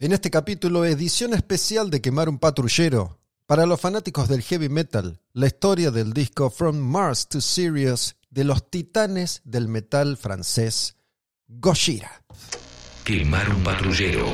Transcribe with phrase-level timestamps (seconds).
[0.00, 3.18] En este capítulo, edición especial de Quemar un Patrullero.
[3.46, 8.44] Para los fanáticos del heavy metal, la historia del disco From Mars to Sirius de
[8.44, 10.98] los titanes del metal francés,
[11.48, 12.22] Gojira.
[13.02, 14.26] Quemar un patrullero.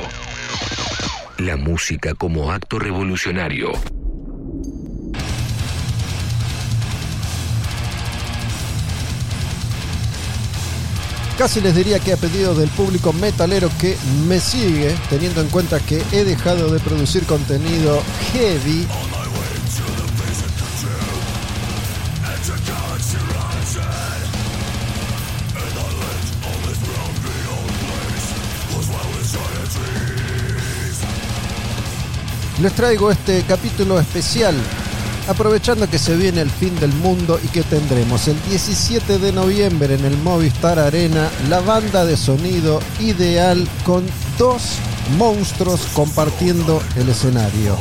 [1.39, 3.71] La música como acto revolucionario.
[11.37, 15.81] Casi les diría que a pedido del público metalero que me sigue, teniendo en cuenta
[15.81, 18.01] que he dejado de producir contenido
[18.31, 18.87] heavy.
[32.61, 34.55] Les traigo este capítulo especial
[35.27, 39.95] aprovechando que se viene el fin del mundo y que tendremos el 17 de noviembre
[39.95, 44.05] en el Movistar Arena la banda de sonido ideal con
[44.37, 44.77] dos
[45.17, 47.77] monstruos compartiendo el escenario,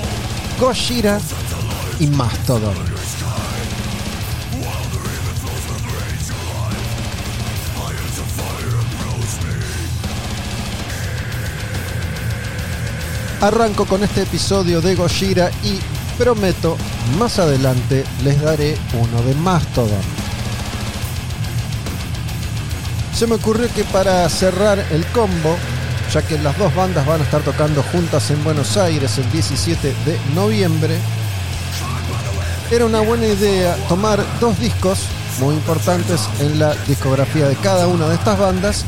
[0.60, 1.20] Gojira
[2.00, 2.74] y Mastodon.
[13.40, 16.76] Arranco con este episodio de Gojira y prometo,
[17.18, 20.02] más adelante les daré uno de Mastodon.
[23.14, 25.56] Se me ocurrió que para cerrar el combo,
[26.12, 29.94] ya que las dos bandas van a estar tocando juntas en Buenos Aires el 17
[30.04, 30.96] de noviembre,
[32.70, 35.00] era una buena idea tomar dos discos
[35.38, 38.84] muy importantes en la discografía de cada una de estas bandas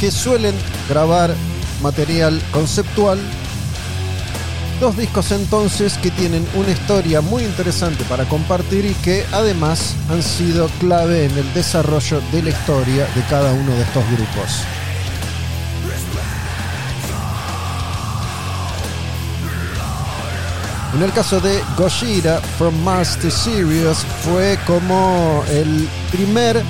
[0.00, 0.54] que suelen
[0.88, 1.34] grabar
[1.80, 3.18] material conceptual
[4.82, 10.24] Dos discos entonces que tienen una historia muy interesante para compartir y que además han
[10.24, 14.64] sido clave en el desarrollo de la historia de cada uno de estos grupos.
[20.96, 26.60] En el caso de Gojira, From Mars to Sirius, fue como el primer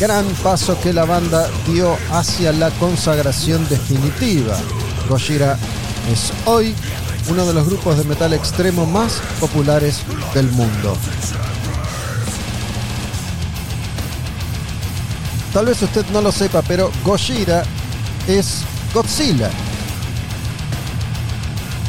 [0.00, 4.58] gran paso que la banda dio hacia la consagración definitiva.
[5.08, 5.56] Gojira
[6.10, 6.74] es hoy
[7.28, 10.02] uno de los grupos de metal extremo más populares
[10.34, 10.96] del mundo.
[15.52, 17.64] Tal vez usted no lo sepa, pero Gojira
[18.26, 18.62] es
[18.94, 19.50] Godzilla.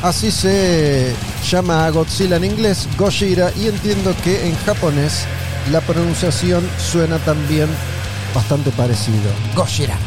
[0.01, 1.15] Así se
[1.49, 5.25] llama a Godzilla en inglés, Gojira, y entiendo que en japonés
[5.71, 7.69] la pronunciación suena también
[8.35, 9.31] bastante parecido.
[9.55, 9.97] Gojira.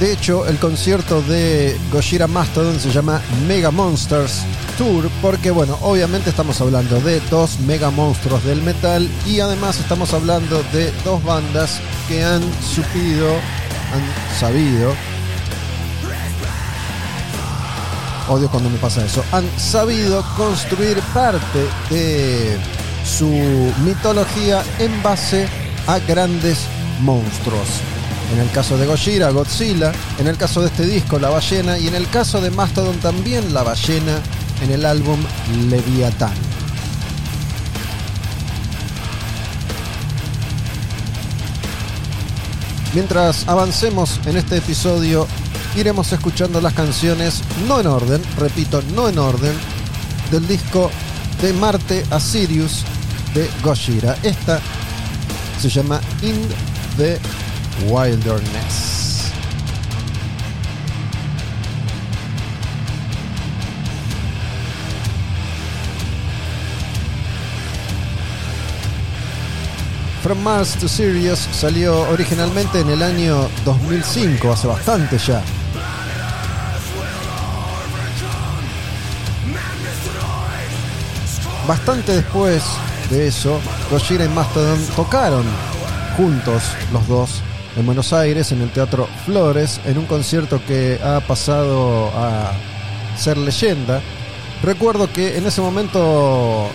[0.00, 4.42] De hecho, el concierto de Gojira Mastodon se llama Mega Monsters
[4.76, 10.12] Tour porque, bueno, obviamente estamos hablando de dos mega monstruos del metal y además estamos
[10.12, 13.26] hablando de dos bandas que han supido,
[13.94, 14.92] han sabido,
[18.28, 22.58] odio cuando me pasa eso, han sabido construir parte de
[23.02, 23.30] su
[23.82, 25.48] mitología en base
[25.86, 26.58] a grandes
[27.00, 27.95] monstruos.
[28.32, 29.92] En el caso de Gojira, Godzilla.
[30.18, 31.78] En el caso de este disco, La Ballena.
[31.78, 34.20] Y en el caso de Mastodon también La Ballena
[34.62, 35.18] en el álbum
[35.68, 36.34] Leviatán.
[42.94, 45.26] Mientras avancemos en este episodio,
[45.76, 49.52] iremos escuchando las canciones, no en orden, repito, no en orden,
[50.30, 50.90] del disco
[51.42, 52.84] de Marte a Sirius
[53.34, 54.16] de Gojira.
[54.22, 54.60] Esta
[55.60, 56.48] se llama In
[56.96, 57.18] the
[57.84, 59.32] Wilderness.
[70.22, 75.40] From Mars to Sirius salió originalmente en el año 2005, hace bastante ya.
[81.68, 82.64] Bastante después
[83.10, 83.60] de eso,
[83.90, 85.44] Gojira y Mastodon tocaron
[86.16, 86.62] juntos
[86.92, 87.42] los dos
[87.76, 92.52] en Buenos Aires, en el Teatro Flores, en un concierto que ha pasado a
[93.16, 94.00] ser leyenda.
[94.62, 96.68] Recuerdo que en ese momento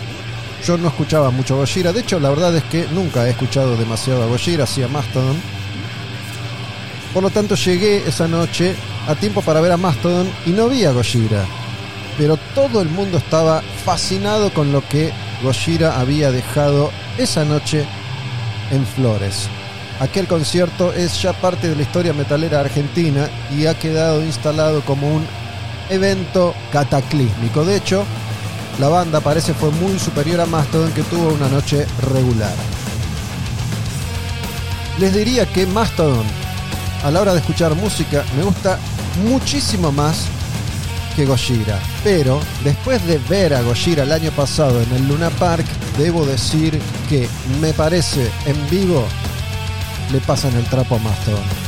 [0.64, 1.92] yo no escuchaba mucho a Gojira.
[1.92, 5.36] De hecho, la verdad es que nunca he escuchado demasiado a Gojira, así a Mastodon.
[7.12, 8.74] Por lo tanto, llegué esa noche
[9.08, 11.44] a tiempo para ver a Mastodon y no vi a Gojira.
[12.16, 15.12] Pero todo el mundo estaba fascinado con lo que
[15.42, 17.84] Gojira había dejado esa noche
[18.70, 19.48] en Flores.
[20.00, 25.14] Aquel concierto es ya parte de la historia metalera argentina y ha quedado instalado como
[25.14, 25.24] un
[25.90, 27.64] evento cataclísmico.
[27.64, 28.04] De hecho,
[28.80, 32.54] la banda parece fue muy superior a Mastodon que tuvo una noche regular.
[34.98, 36.26] Les diría que Mastodon,
[37.04, 38.78] a la hora de escuchar música, me gusta
[39.24, 40.26] muchísimo más
[41.14, 41.78] que Gojira.
[42.02, 45.66] Pero después de ver a Gojira el año pasado en el Luna Park,
[45.98, 47.28] debo decir que
[47.60, 49.06] me parece en vivo
[50.12, 51.61] le pasan el trapo a Mastodon.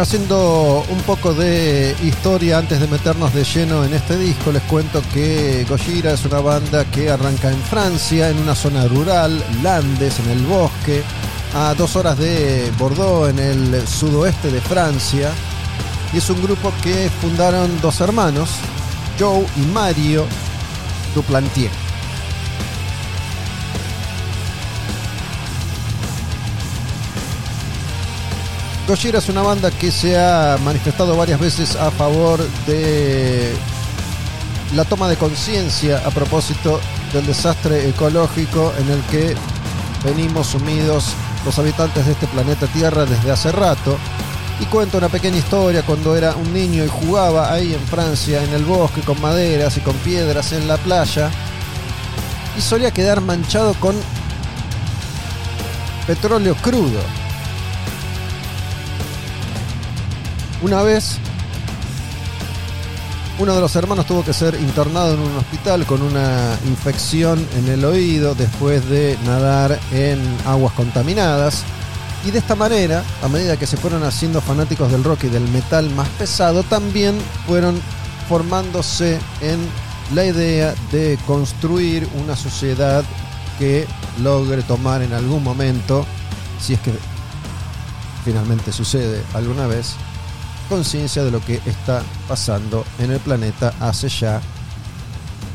[0.00, 5.02] Haciendo un poco de historia antes de meternos de lleno en este disco, les cuento
[5.12, 10.30] que Gojira es una banda que arranca en Francia, en una zona rural, Landes, en
[10.30, 11.02] el bosque,
[11.54, 15.32] a dos horas de Bordeaux, en el sudoeste de Francia.
[16.14, 18.48] Y es un grupo que fundaron dos hermanos,
[19.18, 20.24] Joe y Mario
[21.14, 21.89] Duplantier.
[28.90, 33.52] Gojira es una banda que se ha manifestado varias veces a favor de
[34.74, 36.80] la toma de conciencia a propósito
[37.12, 39.36] del desastre ecológico en el que
[40.04, 41.12] venimos sumidos
[41.44, 43.96] los habitantes de este planeta Tierra desde hace rato.
[44.58, 48.52] Y cuenta una pequeña historia cuando era un niño y jugaba ahí en Francia, en
[48.52, 51.30] el bosque, con maderas y con piedras en la playa.
[52.58, 53.94] Y solía quedar manchado con
[56.08, 57.19] petróleo crudo
[60.62, 61.16] Una vez,
[63.38, 67.68] uno de los hermanos tuvo que ser internado en un hospital con una infección en
[67.68, 71.64] el oído después de nadar en aguas contaminadas.
[72.26, 75.48] Y de esta manera, a medida que se fueron haciendo fanáticos del rock y del
[75.48, 77.80] metal más pesado, también fueron
[78.28, 79.58] formándose en
[80.14, 83.02] la idea de construir una sociedad
[83.58, 83.86] que
[84.22, 86.04] logre tomar en algún momento,
[86.60, 86.92] si es que
[88.26, 89.96] finalmente sucede alguna vez,
[90.70, 94.40] conciencia de lo que está pasando en el planeta hace ya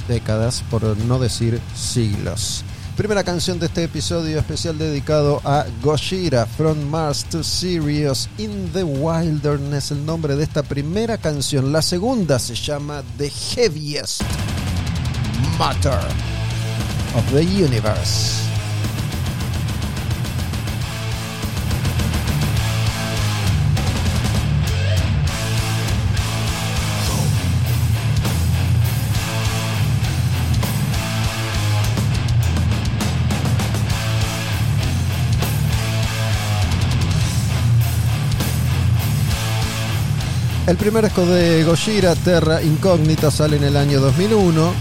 [0.09, 2.63] décadas, por no decir siglos.
[2.97, 8.83] Primera canción de este episodio especial dedicado a Gojira, From Mars to Sirius in the
[8.83, 11.71] Wilderness, el nombre de esta primera canción.
[11.71, 14.21] La segunda se llama The Heaviest
[15.57, 15.99] Matter
[17.15, 18.54] of the Universe.
[40.67, 44.73] El primer disco de Gojira, Terra Incógnita, sale en el año 2001.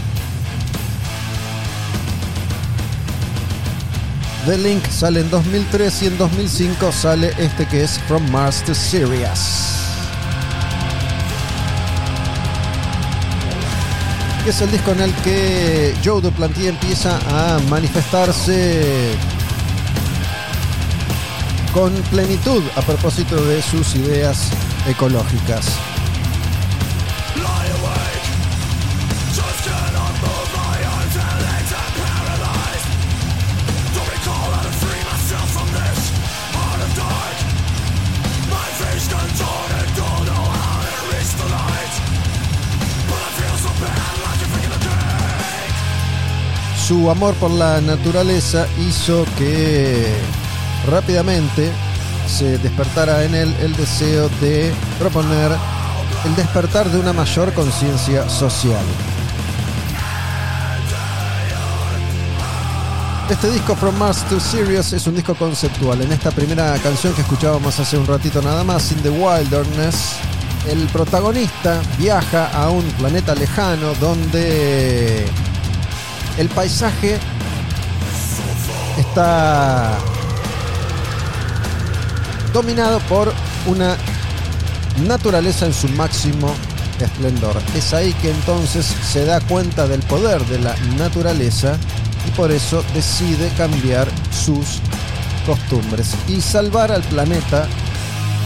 [4.47, 8.75] The Link sale en 2003 y en 2005 sale este que es From Mars to
[8.75, 9.65] Sirius.
[14.47, 19.15] es el disco en el que Joe Duplantier empieza a manifestarse
[21.73, 24.51] con plenitud a propósito de sus ideas
[24.87, 25.79] ecológicas.
[46.87, 50.15] Su amor por la naturaleza hizo que
[50.87, 51.73] rápidamente
[52.35, 55.53] se despertara en él el deseo de proponer
[56.25, 58.85] el despertar de una mayor conciencia social.
[63.31, 66.03] Este disco From Mars to Sirius es un disco conceptual.
[66.03, 70.17] En esta primera canción que escuchábamos hace un ratito nada más, In the Wilderness,
[70.69, 75.25] el protagonista viaja a un planeta lejano donde
[76.37, 77.17] el paisaje
[78.99, 79.97] está
[82.55, 83.33] dominado por
[83.67, 83.97] una
[85.07, 86.55] naturaleza en su máximo
[87.01, 87.57] esplendor.
[87.75, 91.77] Es ahí que entonces se da cuenta del poder de la naturaleza
[92.27, 94.81] y por eso decide cambiar sus
[95.45, 97.67] costumbres y salvar al planeta,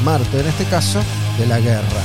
[0.04, 1.00] Marte en este caso,
[1.38, 2.02] de la guerra.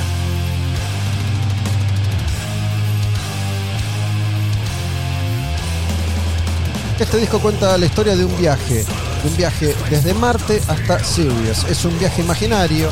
[7.00, 8.86] Este disco cuenta la historia de un viaje
[9.24, 11.64] un viaje desde Marte hasta Sirius.
[11.66, 12.90] Es un viaje imaginario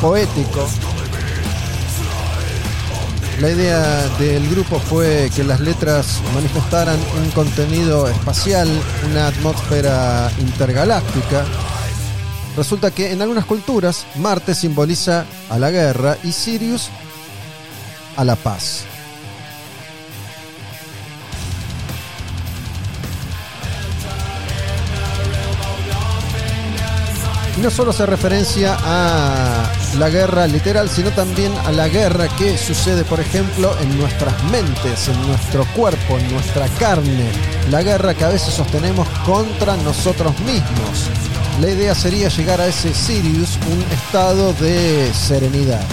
[0.00, 0.68] poético.
[3.40, 8.68] La idea del grupo fue que las letras manifestaran un contenido espacial,
[9.10, 11.44] una atmósfera intergaláctica.
[12.56, 16.90] Resulta que en algunas culturas Marte simboliza a la guerra y Sirius
[18.16, 18.84] a la paz.
[27.64, 33.04] No solo hace referencia a la guerra literal, sino también a la guerra que sucede,
[33.04, 37.30] por ejemplo, en nuestras mentes, en nuestro cuerpo, en nuestra carne.
[37.70, 41.08] La guerra que a veces sostenemos contra nosotros mismos.
[41.58, 45.84] La idea sería llegar a ese Sirius, un estado de serenidad,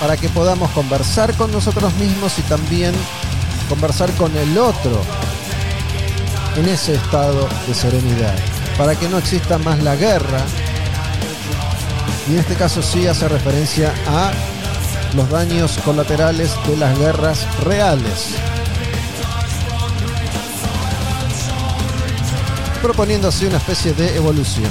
[0.00, 2.92] para que podamos conversar con nosotros mismos y también
[3.70, 5.00] conversar con el otro
[6.56, 8.34] en ese estado de serenidad,
[8.76, 10.44] para que no exista más la guerra,
[12.28, 14.32] y en este caso sí hace referencia a
[15.14, 18.34] los daños colaterales de las guerras reales.
[22.82, 24.70] Proponiendo así una especie de evolución.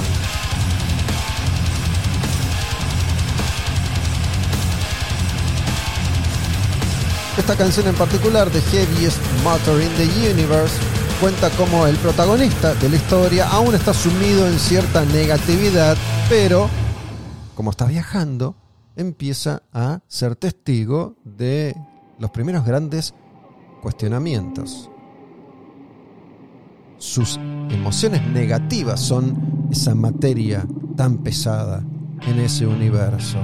[7.36, 10.76] Esta canción en particular, The Heaviest Motor in the Universe,
[11.20, 15.96] cuenta como el protagonista de la historia aún está sumido en cierta negatividad,
[16.28, 16.70] pero
[17.54, 18.56] como está viajando,
[18.96, 21.76] empieza a ser testigo de
[22.18, 23.14] los primeros grandes
[23.82, 24.90] cuestionamientos.
[26.98, 27.36] Sus
[27.70, 31.82] emociones negativas son esa materia tan pesada
[32.26, 33.38] en ese universo.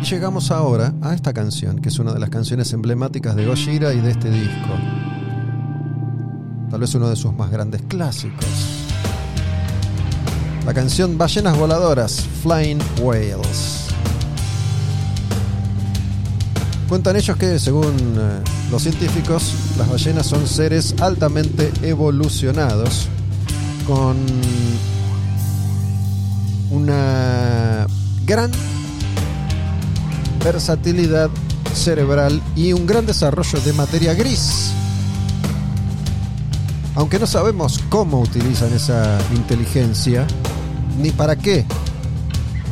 [0.00, 3.92] Y llegamos ahora a esta canción, que es una de las canciones emblemáticas de Gojira
[3.92, 5.15] y de este disco
[6.70, 8.46] tal vez uno de sus más grandes clásicos.
[10.64, 13.86] La canción Ballenas Voladoras, Flying Whales.
[16.88, 23.08] Cuentan ellos que, según eh, los científicos, las ballenas son seres altamente evolucionados,
[23.86, 24.16] con
[26.70, 27.86] una
[28.24, 28.50] gran
[30.44, 31.30] versatilidad
[31.74, 34.72] cerebral y un gran desarrollo de materia gris
[36.96, 40.26] aunque no sabemos cómo utilizan esa inteligencia,
[40.98, 41.64] ni para qué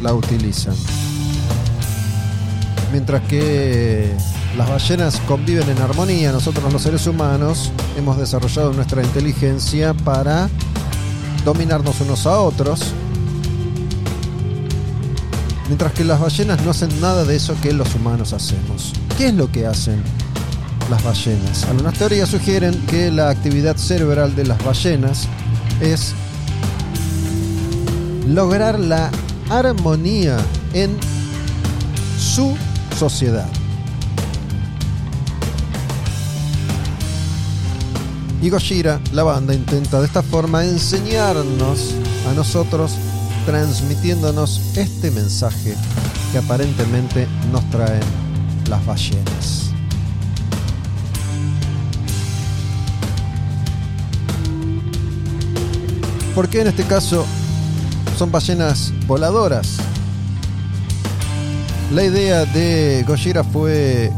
[0.02, 0.74] la utilizan.
[2.90, 4.10] Mientras que
[4.56, 10.48] las ballenas conviven en armonía, nosotros los seres humanos hemos desarrollado nuestra inteligencia para
[11.44, 12.80] dominarnos unos a otros,
[15.66, 18.94] mientras que las ballenas no hacen nada de eso que los humanos hacemos.
[19.18, 20.02] ¿Qué es lo que hacen?
[20.90, 21.64] Las ballenas.
[21.64, 25.28] Algunas teorías sugieren que la actividad cerebral de las ballenas
[25.80, 26.14] es
[28.28, 29.10] lograr la
[29.50, 30.38] armonía
[30.72, 30.96] en
[32.18, 32.56] su
[32.96, 33.48] sociedad.
[38.40, 41.94] Y Gojira, la banda, intenta de esta forma enseñarnos
[42.30, 42.92] a nosotros,
[43.46, 45.74] transmitiéndonos este mensaje
[46.30, 48.02] que aparentemente nos traen
[48.68, 49.73] las ballenas.
[56.34, 57.24] Porque en este caso
[58.18, 59.76] son ballenas voladoras.
[61.92, 64.10] La idea de Gojira fue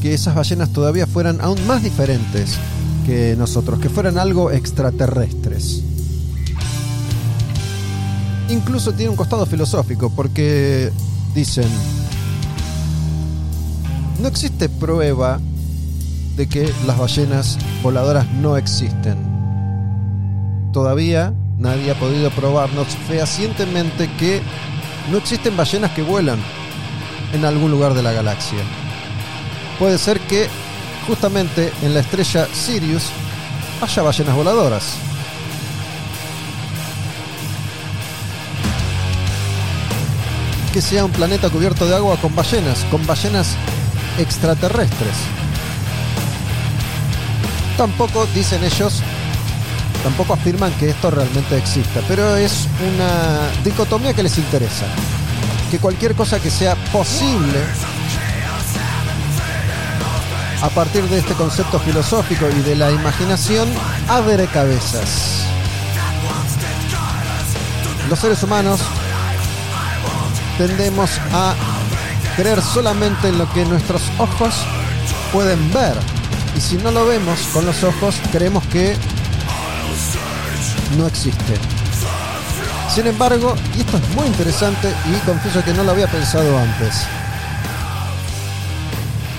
[0.00, 2.56] que esas ballenas todavía fueran aún más diferentes
[3.04, 5.82] que nosotros, que fueran algo extraterrestres.
[8.48, 10.90] Incluso tiene un costado filosófico porque
[11.34, 11.68] dicen,
[14.22, 15.38] no existe prueba
[16.36, 19.18] de que las ballenas voladoras no existen.
[20.72, 24.40] Todavía nadie ha podido probarnos fehacientemente que
[25.10, 26.38] no existen ballenas que vuelan
[27.32, 28.60] en algún lugar de la galaxia.
[29.78, 30.48] Puede ser que
[31.06, 33.04] justamente en la estrella Sirius
[33.80, 34.94] haya ballenas voladoras.
[40.72, 43.56] Que sea un planeta cubierto de agua con ballenas, con ballenas
[44.18, 45.16] extraterrestres.
[47.76, 49.02] Tampoco, dicen ellos,
[50.08, 54.86] Tampoco afirman que esto realmente exista, pero es una dicotomía que les interesa.
[55.70, 57.58] Que cualquier cosa que sea posible
[60.62, 63.68] a partir de este concepto filosófico y de la imaginación,
[64.08, 65.42] abre cabezas.
[68.08, 68.80] Los seres humanos
[70.56, 71.54] tendemos a
[72.34, 74.54] creer solamente en lo que nuestros ojos
[75.34, 75.98] pueden ver.
[76.56, 78.96] Y si no lo vemos con los ojos, creemos que
[80.96, 81.54] no existe.
[82.94, 87.02] Sin embargo, y esto es muy interesante y confieso que no lo había pensado antes.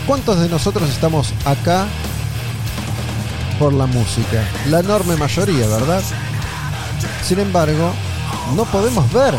[0.06, 1.88] ¿Cuántos de nosotros estamos acá
[3.58, 4.44] por la música?
[4.70, 6.02] La enorme mayoría, ¿verdad?
[7.24, 7.92] Sin embargo,
[8.56, 9.36] no podemos ver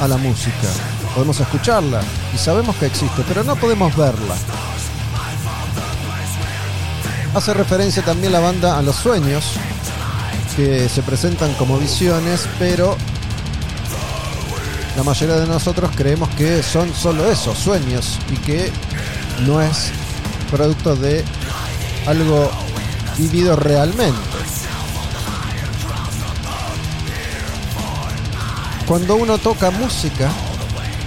[0.00, 0.68] a la música.
[1.14, 2.00] Podemos escucharla
[2.34, 4.34] y sabemos que existe, pero no podemos verla.
[7.34, 9.54] Hace referencia también la banda a los sueños,
[10.56, 12.96] que se presentan como visiones, pero
[14.96, 18.70] la mayoría de nosotros creemos que son solo eso, sueños, y que
[19.46, 19.90] no es
[20.50, 21.24] producto de
[22.06, 22.50] algo
[23.18, 24.20] vivido realmente.
[28.86, 30.30] Cuando uno toca música,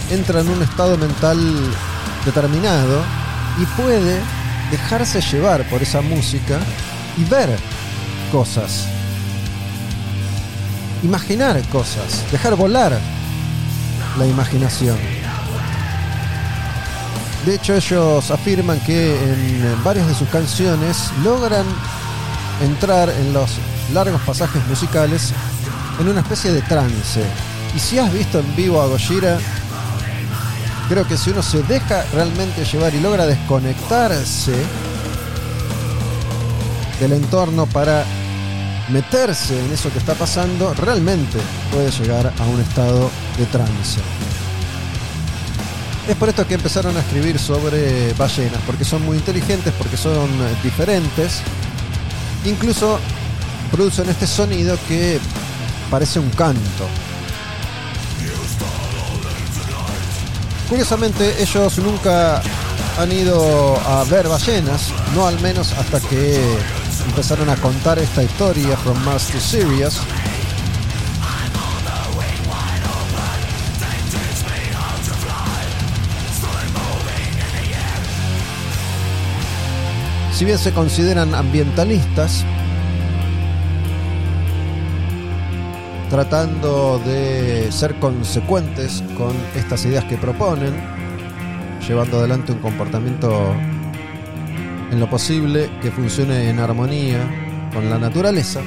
[0.09, 1.37] entra en un estado mental
[2.25, 3.03] determinado
[3.61, 4.19] y puede
[4.71, 6.59] dejarse llevar por esa música
[7.17, 7.55] y ver
[8.31, 8.87] cosas.
[11.05, 12.99] Imaginar cosas, dejar volar
[14.17, 14.97] la imaginación.
[17.45, 21.63] De hecho, ellos afirman que en varias de sus canciones logran
[22.63, 23.51] entrar en los
[23.93, 25.31] largos pasajes musicales
[25.99, 27.23] en una especie de trance.
[27.75, 29.37] Y si has visto en vivo a Gojira,
[30.89, 34.55] creo que si uno se deja realmente llevar y logra desconectarse
[36.99, 38.03] del entorno para
[38.89, 41.39] meterse en eso que está pasando, realmente
[41.71, 43.99] puede llegar a un estado de trance.
[46.07, 50.29] Es por esto que empezaron a escribir sobre ballenas, porque son muy inteligentes, porque son
[50.63, 51.41] diferentes.
[52.45, 52.99] Incluso
[53.71, 55.19] producen este sonido que
[55.89, 56.87] parece un canto.
[60.69, 62.41] Curiosamente, ellos nunca
[62.99, 66.39] han ido a ver ballenas, no al menos hasta que
[67.05, 70.01] empezaron a contar esta historia From Mars to Sirius.
[80.33, 82.43] Si bien se consideran ambientalistas,
[86.09, 90.73] tratando de ser consecuentes con estas ideas que proponen,
[91.87, 93.55] llevando adelante un comportamiento
[94.91, 97.19] en lo posible que funcione en armonía
[97.73, 98.61] con la naturaleza.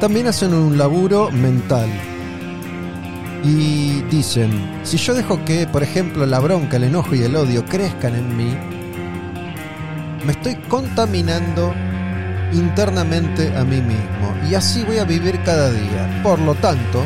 [0.00, 1.88] También hacen un laburo mental.
[3.42, 4.50] Y dicen,
[4.84, 8.36] si yo dejo que, por ejemplo, la bronca, el enojo y el odio crezcan en
[8.36, 8.56] mí,
[10.24, 11.74] me estoy contaminando
[12.52, 14.34] internamente a mí mismo.
[14.48, 16.20] Y así voy a vivir cada día.
[16.22, 17.04] Por lo tanto,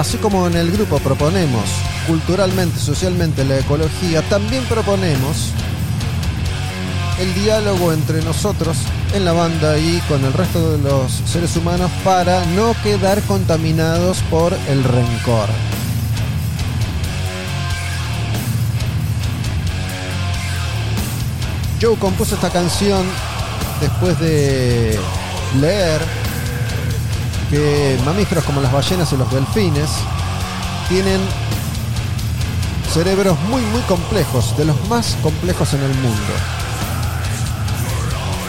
[0.00, 1.68] Así como en el grupo proponemos
[2.06, 5.50] culturalmente, socialmente la ecología, también proponemos
[7.18, 8.78] el diálogo entre nosotros
[9.12, 14.22] en la banda y con el resto de los seres humanos para no quedar contaminados
[14.30, 15.50] por el rencor.
[21.78, 23.04] Joe compuso esta canción
[23.82, 24.98] después de
[25.60, 26.19] leer
[27.50, 29.90] que mamíferos como las ballenas y los delfines
[30.88, 31.20] tienen
[32.92, 36.32] cerebros muy muy complejos, de los más complejos en el mundo.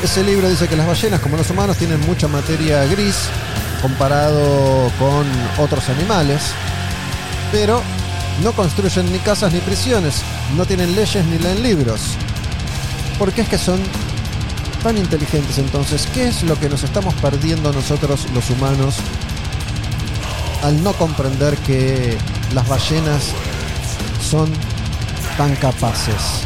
[0.04, 3.28] Ese libro dice que las ballenas como los humanos tienen mucha materia gris
[3.82, 5.26] comparado con
[5.64, 6.42] otros animales,
[7.52, 7.82] pero
[8.44, 10.22] no construyen ni casas ni prisiones,
[10.56, 12.02] no tienen leyes ni leen libros.
[13.18, 13.80] ¿Por qué es que son
[14.84, 18.96] tan inteligentes entonces, ¿qué es lo que nos estamos perdiendo nosotros los humanos
[20.63, 22.17] al no comprender que
[22.54, 23.32] las ballenas
[24.22, 24.50] son
[25.38, 26.44] tan capaces?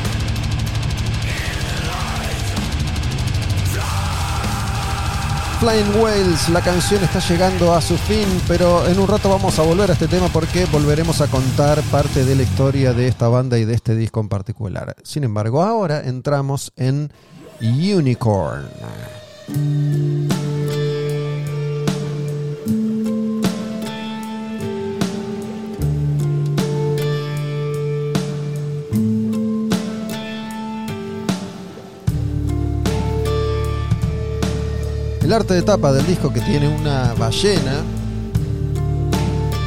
[5.60, 9.62] Flying Whales, la canción está llegando a su fin, pero en un rato vamos a
[9.64, 13.58] volver a este tema porque volveremos a contar parte de la historia de esta banda
[13.58, 14.94] y de este disco en particular.
[15.04, 17.12] Sin embargo, ahora entramos en
[17.62, 18.70] Unicorn.
[35.22, 37.82] El arte de tapa del disco que tiene una ballena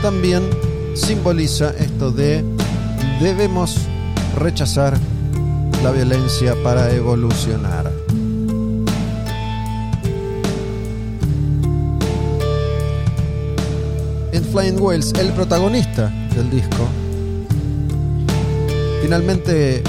[0.02, 0.48] también
[0.94, 2.44] simboliza esto de
[3.20, 3.76] debemos
[4.36, 4.96] rechazar
[5.82, 7.92] la violencia para evolucionar.
[14.32, 16.88] En Flying Whales, el protagonista del disco,
[19.08, 19.82] Finalmente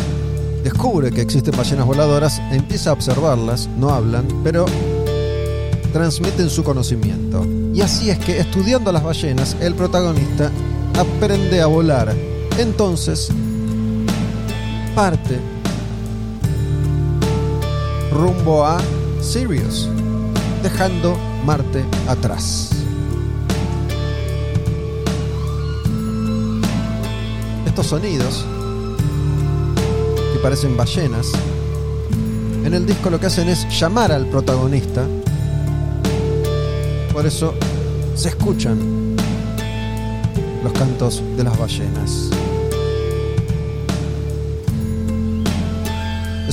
[0.64, 4.66] descubre que existen ballenas voladoras, empieza a observarlas, no hablan, pero
[5.92, 7.46] transmiten su conocimiento.
[7.74, 10.52] Y así es que estudiando las ballenas, el protagonista
[10.98, 12.16] aprende a volar.
[12.58, 13.30] Entonces,
[14.96, 15.40] parte
[18.12, 18.80] rumbo a
[19.22, 19.90] Sirius,
[20.64, 22.72] dejando Marte atrás.
[27.66, 28.46] Estos sonidos,
[30.34, 31.32] que parecen ballenas,
[32.66, 35.06] en el disco lo que hacen es llamar al protagonista.
[37.14, 37.54] Por eso
[38.16, 39.16] se escuchan
[40.64, 42.30] los cantos de las ballenas.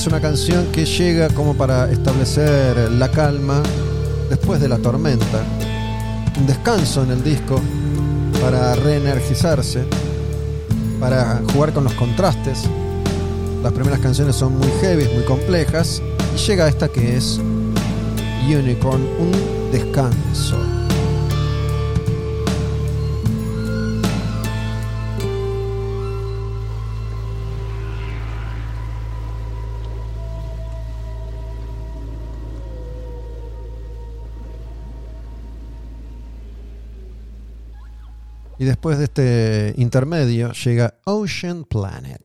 [0.07, 3.61] Una canción que llega como para establecer la calma
[4.29, 5.43] después de la tormenta.
[6.39, 7.61] Un descanso en el disco
[8.41, 9.83] para reenergizarse,
[11.01, 12.63] para jugar con los contrastes.
[13.61, 16.01] Las primeras canciones son muy heavy, muy complejas,
[16.33, 17.41] y llega esta que es
[18.47, 20.76] Unicorn, un descanso.
[38.67, 42.21] Después de este intermedio llega Ocean Planet,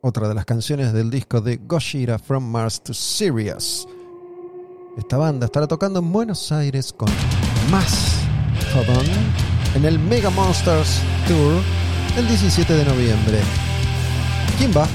[0.00, 3.86] otra de las canciones del disco de Gojira From Mars to Sirius.
[4.98, 7.08] Esta banda estará tocando en Buenos Aires con
[7.70, 8.20] más
[8.72, 9.06] Todon
[9.76, 11.62] en el Mega Monsters Tour
[12.16, 13.38] el 17 de noviembre.
[14.58, 14.88] ¿Quién va?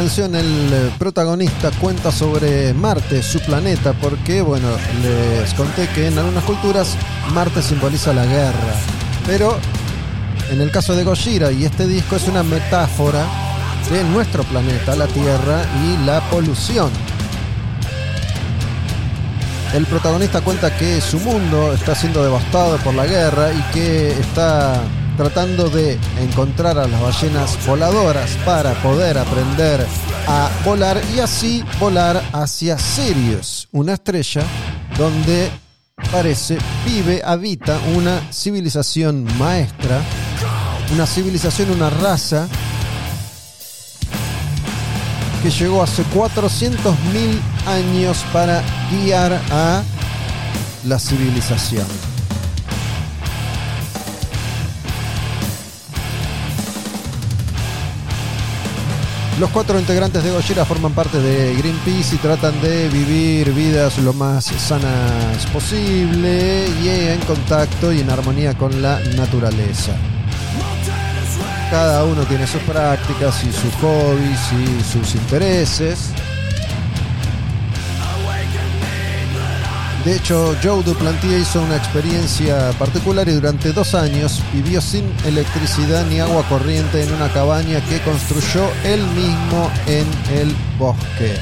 [0.00, 4.66] Canción el eh, protagonista cuenta sobre Marte, su planeta, porque, bueno,
[5.02, 6.96] les conté que en algunas culturas
[7.34, 8.72] Marte simboliza la guerra.
[9.26, 9.58] Pero
[10.50, 13.26] en el caso de Gojira y este disco es una metáfora
[13.92, 16.88] de nuestro planeta, la Tierra, y la polución.
[19.74, 24.80] El protagonista cuenta que su mundo está siendo devastado por la guerra y que está
[25.20, 29.86] tratando de encontrar a las ballenas voladoras para poder aprender
[30.26, 34.42] a volar y así volar hacia Sirius, una estrella
[34.96, 35.50] donde
[36.10, 36.56] parece
[36.86, 40.00] vive, habita una civilización maestra,
[40.94, 42.48] una civilización, una raza
[45.42, 49.82] que llegó hace 400.000 años para guiar a
[50.86, 52.09] la civilización.
[59.40, 64.12] Los cuatro integrantes de Gojira forman parte de Greenpeace y tratan de vivir vidas lo
[64.12, 69.92] más sanas posible y en contacto y en armonía con la naturaleza.
[71.70, 76.10] Cada uno tiene sus prácticas y sus hobbies y sus intereses.
[80.04, 86.06] De hecho, Joe Duplantier hizo una experiencia particular y durante dos años vivió sin electricidad
[86.06, 91.38] ni agua corriente en una cabaña que construyó él mismo en el bosque.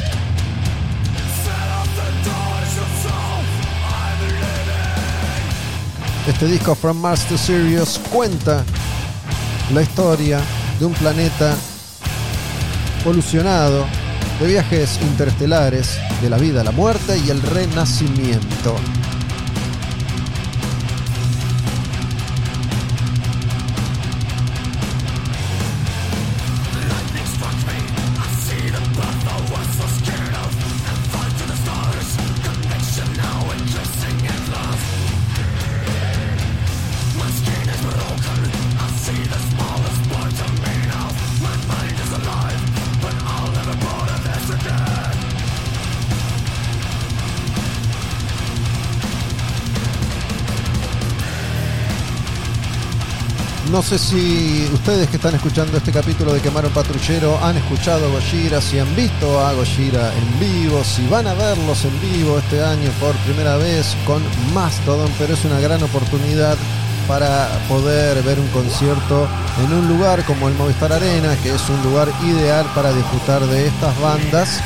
[6.27, 8.65] Este disco From Mars to Sirius cuenta
[9.73, 10.41] la historia
[10.81, 11.55] de un planeta
[13.05, 13.87] polucionado
[14.41, 18.77] de viajes interestelares, de la vida, la muerte y el renacimiento.
[53.71, 58.07] No sé si ustedes que están escuchando este capítulo de Quemar un Patrullero han escuchado
[58.07, 62.39] a Gojira, si han visto a Gojira en vivo, si van a verlos en vivo
[62.39, 64.23] este año por primera vez con
[64.55, 66.57] Mastodon, pero es una gran oportunidad
[67.07, 69.29] para poder ver un concierto
[69.63, 73.67] en un lugar como el Movistar Arena, que es un lugar ideal para disfrutar de
[73.67, 74.61] estas bandas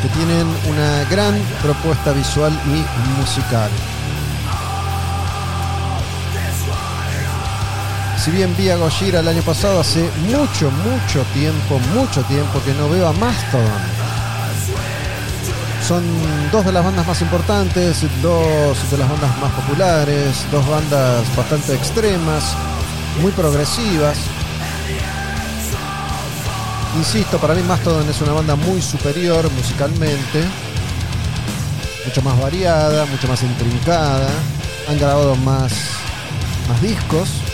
[0.00, 3.70] que tienen una gran propuesta visual y musical.
[8.26, 12.74] Si bien vi a Gojira el año pasado, hace mucho, mucho tiempo, mucho tiempo que
[12.74, 13.70] no veo a Mastodon.
[15.86, 16.02] Son
[16.50, 21.74] dos de las bandas más importantes, dos de las bandas más populares, dos bandas bastante
[21.74, 22.56] extremas,
[23.22, 24.18] muy progresivas.
[26.96, 30.42] Insisto, para mí Mastodon es una banda muy superior musicalmente,
[32.04, 34.30] mucho más variada, mucho más intrincada.
[34.88, 35.72] Han grabado más,
[36.68, 37.45] más discos.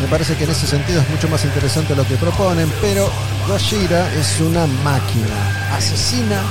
[0.00, 3.10] Me parece que en ese sentido es mucho más interesante lo que proponen, pero
[3.48, 6.42] Gojira es una máquina asesina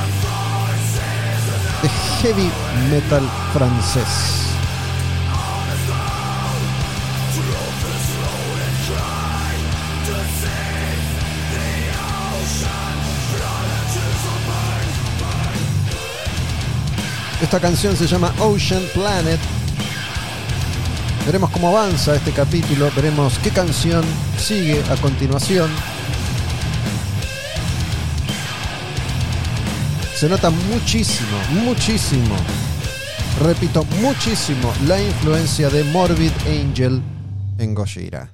[1.81, 1.89] de
[2.21, 2.51] heavy
[2.89, 4.47] metal francés.
[17.41, 19.39] Esta canción se llama Ocean Planet.
[21.27, 24.01] Veremos cómo avanza este capítulo, veremos qué canción
[24.37, 25.69] sigue a continuación.
[30.15, 32.33] Se nota muchísimo, muchísimo,
[33.41, 37.01] repito, muchísimo la influencia de Morbid Angel
[37.57, 38.33] en Gojira.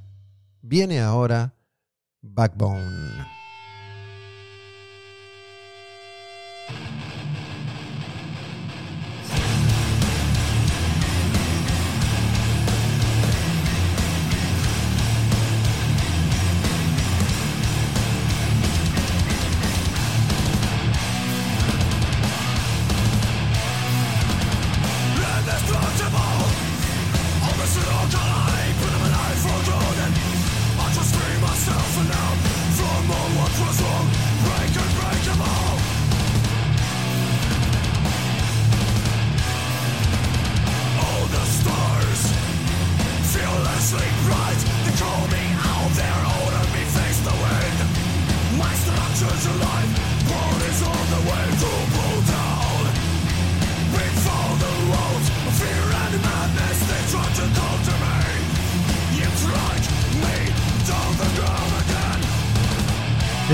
[0.62, 1.56] Viene ahora
[2.22, 3.33] Backbone.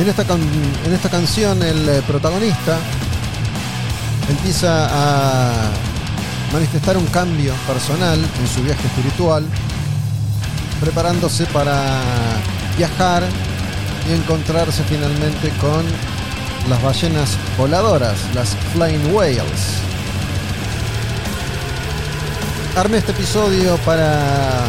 [0.09, 2.79] Esta, en esta canción el eh, protagonista
[4.27, 5.51] empieza a
[6.51, 9.45] manifestar un cambio personal en su viaje espiritual,
[10.81, 12.01] preparándose para
[12.75, 13.21] viajar
[14.09, 15.85] y encontrarse finalmente con
[16.67, 19.77] las ballenas voladoras, las Flying Whales.
[22.75, 24.63] Armé este episodio para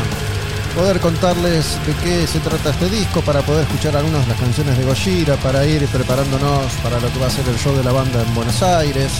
[0.74, 4.78] poder contarles de qué se trata este disco, para poder escuchar algunas de las canciones
[4.78, 7.92] de Gojira, para ir preparándonos para lo que va a ser el show de la
[7.92, 9.12] banda en Buenos Aires,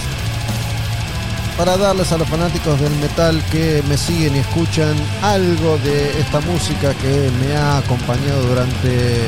[1.57, 6.39] para darles a los fanáticos del metal que me siguen y escuchan algo de esta
[6.41, 9.19] música que me ha acompañado durante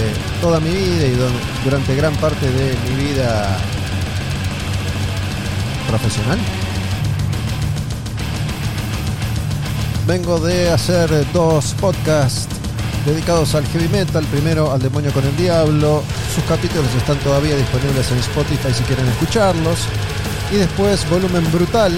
[0.42, 1.18] toda mi vida y
[1.64, 3.58] durante gran parte de mi vida
[5.88, 6.40] profesional.
[10.06, 12.48] Vengo de hacer dos podcasts
[13.06, 14.26] dedicados al heavy metal.
[14.26, 16.04] Primero al Demonio con el Diablo.
[16.36, 19.80] Sus capítulos están todavía disponibles en Spotify si quieren escucharlos.
[20.52, 21.98] Y después Volumen Brutal.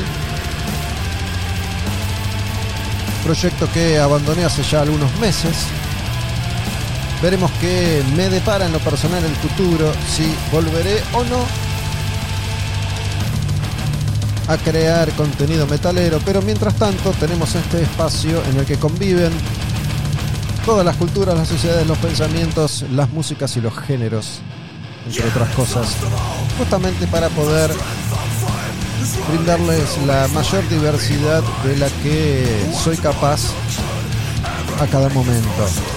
[3.24, 5.66] Proyecto que abandoné hace ya algunos meses.
[7.24, 11.65] Veremos qué me depara en lo personal el futuro, si volveré o no
[14.48, 19.32] a crear contenido metalero, pero mientras tanto tenemos este espacio en el que conviven
[20.66, 24.42] todas las culturas, las sociedades, los pensamientos, las músicas y los géneros,
[25.06, 25.96] entre otras cosas,
[26.58, 27.72] justamente para poder
[29.30, 33.52] brindarles la mayor diversidad de la que soy capaz
[34.80, 35.95] a cada momento.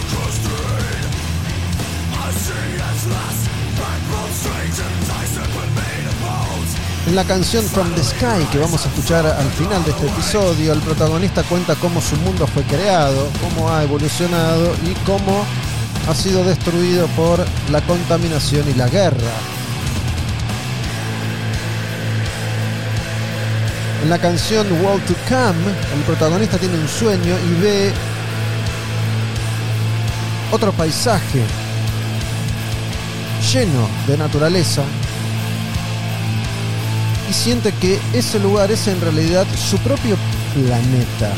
[7.14, 10.80] La canción From the Sky que vamos a escuchar al final de este episodio, el
[10.80, 15.44] protagonista cuenta cómo su mundo fue creado, cómo ha evolucionado y cómo
[16.08, 19.32] ha sido destruido por la contaminación y la guerra.
[24.02, 27.92] En la canción World to Come, el protagonista tiene un sueño y ve
[30.50, 31.42] otro paisaje
[33.52, 34.82] lleno de naturaleza
[37.28, 40.16] y siente que ese lugar es en realidad su propio
[40.54, 41.32] planeta.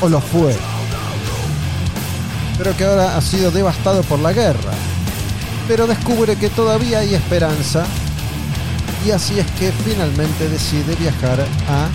[0.00, 0.56] O lo fue.
[2.58, 4.72] Pero que ahora ha sido devastado por la guerra.
[5.68, 7.84] Pero descubre que todavía hay esperanza
[9.04, 11.88] y así es que finalmente decide viajar a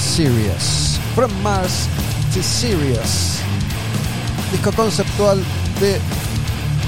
[0.00, 0.98] Sirius.
[1.14, 1.88] From Mars
[2.32, 3.38] to Sirius.
[4.50, 5.42] Disco conceptual
[5.80, 6.00] de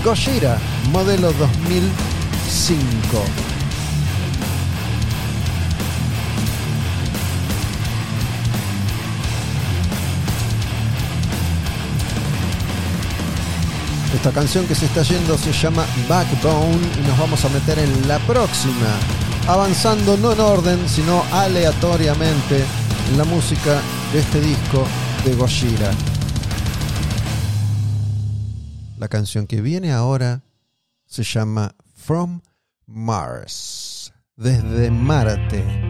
[0.04, 0.58] Gojira,
[0.92, 3.53] modelo 2005.
[14.14, 18.08] Esta canción que se está yendo se llama Backbone y nos vamos a meter en
[18.08, 18.86] la próxima,
[19.48, 22.64] avanzando no en orden, sino aleatoriamente
[23.10, 24.86] en la música de este disco
[25.24, 25.90] de Gojira.
[28.98, 30.42] La canción que viene ahora
[31.06, 32.40] se llama From
[32.86, 35.83] Mars, desde Marte.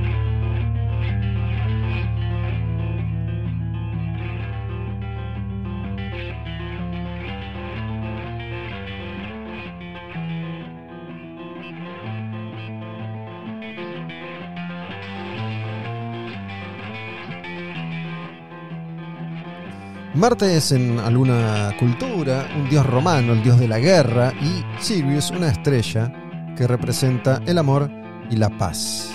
[20.14, 25.30] Marte es en alguna cultura un dios romano, el dios de la guerra, y Sirius
[25.32, 26.12] una estrella
[26.56, 27.90] que representa el amor
[28.30, 29.10] y la paz.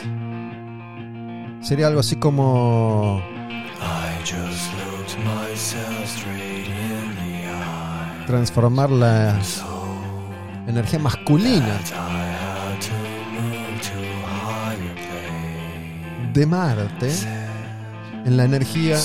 [1.61, 3.21] Sería algo así como...
[8.27, 9.39] Transformar la
[10.67, 11.79] energía masculina
[16.33, 17.11] de Marte
[18.25, 18.97] en la energía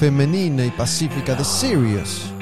[0.00, 2.32] femenina y pacífica de Sirius.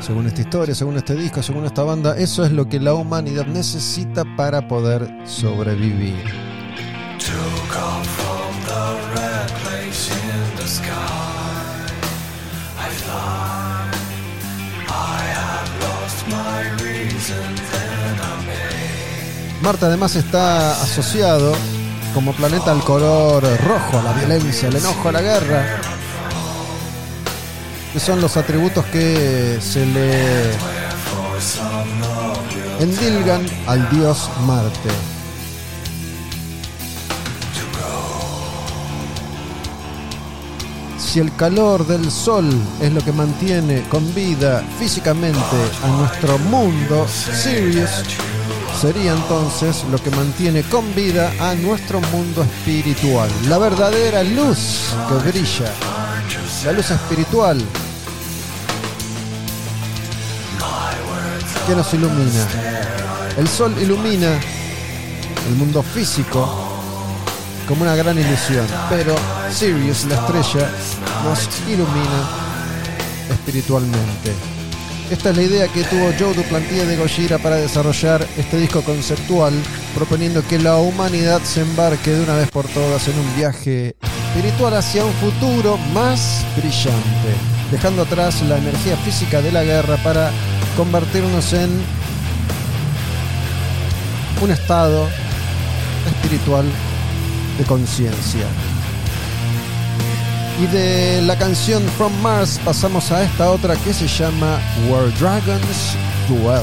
[0.00, 3.44] Según esta historia, según este disco, según esta banda, eso es lo que la humanidad
[3.44, 6.24] necesita para poder sobrevivir.
[19.62, 21.54] Marte además está asociado
[22.14, 25.80] como planeta al color rojo, la violencia, el enojo, la guerra.
[27.92, 30.52] Que son los atributos que se le
[32.80, 34.90] endilgan al dios Marte.
[40.98, 42.48] Si el calor del sol
[42.80, 47.90] es lo que mantiene con vida físicamente a nuestro mundo, Sirius
[48.80, 53.28] sería entonces lo que mantiene con vida a nuestro mundo espiritual.
[53.48, 55.72] La verdadera luz que brilla.
[56.64, 57.62] La luz espiritual
[61.66, 62.46] que nos ilumina.
[63.38, 64.38] El sol ilumina
[65.48, 66.48] el mundo físico
[67.66, 69.14] como una gran ilusión, pero
[69.50, 70.70] Sirius, la estrella,
[71.24, 72.44] nos ilumina
[73.30, 74.53] espiritualmente.
[75.10, 79.52] Esta es la idea que tuvo Joe Duplantier de Gojira para desarrollar este disco conceptual,
[79.94, 83.94] proponiendo que la humanidad se embarque de una vez por todas en un viaje
[84.28, 87.34] espiritual hacia un futuro más brillante,
[87.70, 90.30] dejando atrás la energía física de la guerra para
[90.76, 91.70] convertirnos en
[94.42, 95.06] un estado
[96.08, 96.64] espiritual
[97.58, 98.46] de conciencia.
[100.60, 105.96] Y de la canción From Mars pasamos a esta otra que se llama Where Dragons
[106.28, 106.62] Dwell.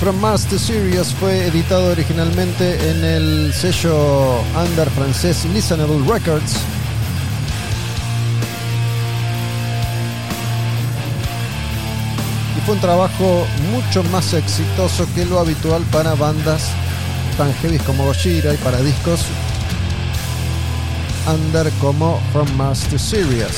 [0.00, 6.56] From Mars to Sirius fue editado originalmente en el sello under francés Listenable Records
[12.66, 16.64] fue un trabajo mucho más exitoso que lo habitual para bandas
[17.38, 19.20] tan heavy como Gojira y para discos
[21.28, 23.52] under como From Mars to Sirius.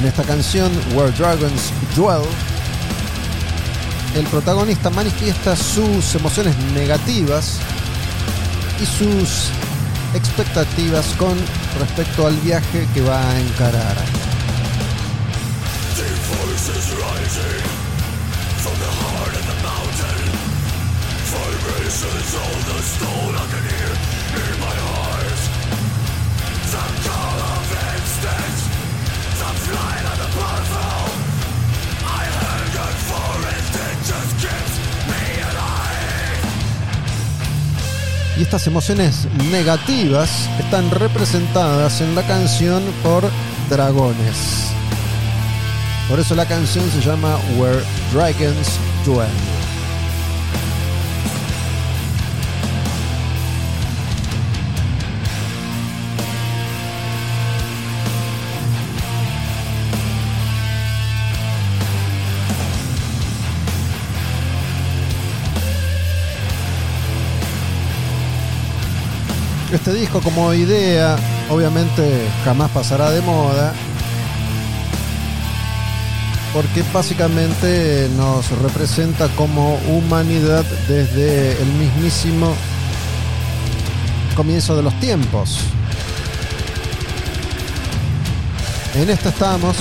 [0.00, 2.26] En esta canción, Where Dragons Dwell,
[4.18, 7.58] el protagonista manifiesta sus emociones negativas
[8.82, 9.50] y sus
[10.12, 11.36] expectativas con
[11.78, 13.96] respecto al viaje que va a encarar.
[38.38, 43.24] Y estas emociones negativas están representadas en la canción por
[43.68, 44.68] dragones.
[46.08, 47.82] Por eso la canción se llama Where
[48.12, 49.57] Dragons Dwell.
[69.72, 71.16] Este disco como idea
[71.50, 73.74] obviamente jamás pasará de moda
[76.54, 82.54] porque básicamente nos representa como humanidad desde el mismísimo
[84.34, 85.60] comienzo de los tiempos.
[88.94, 89.76] En esto estamos,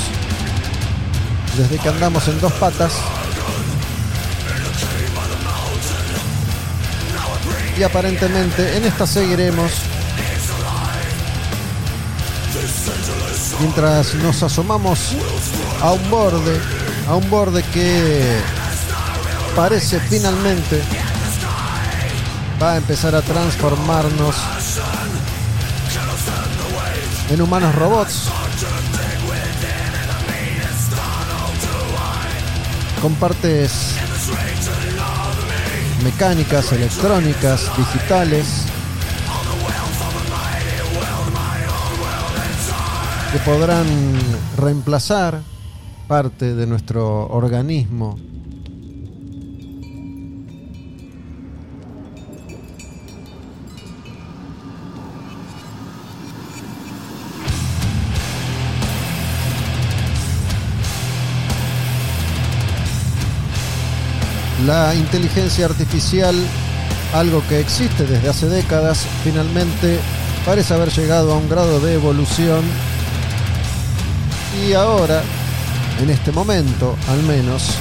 [1.58, 2.92] desde que andamos en dos patas,
[7.78, 9.72] y aparentemente en esta seguiremos.
[13.60, 15.14] Mientras nos asomamos
[15.82, 16.60] a un borde,
[17.08, 18.40] a un borde que
[19.56, 20.82] parece finalmente
[22.62, 24.36] va a empezar a transformarnos
[27.30, 28.30] en humanos robots.
[33.02, 33.94] Con partes
[36.04, 38.66] mecánicas, electrónicas, digitales,
[43.32, 43.86] que podrán
[44.58, 45.42] reemplazar
[46.08, 48.18] parte de nuestro organismo
[64.68, 66.36] La inteligencia artificial,
[67.14, 69.98] algo que existe desde hace décadas, finalmente
[70.46, 72.66] parece haber llegado a un grado de evolución
[74.68, 75.24] y ahora,
[76.02, 77.76] en este momento al menos,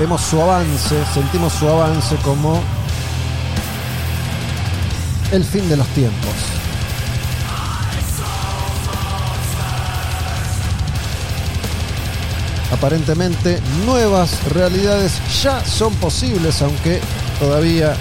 [0.00, 2.60] vemos su avance, sentimos su avance como
[5.30, 6.53] el fin de los tiempos.
[12.84, 15.12] Aparentemente nuevas realidades
[15.42, 17.00] ya son posibles, aunque
[17.40, 17.96] todavía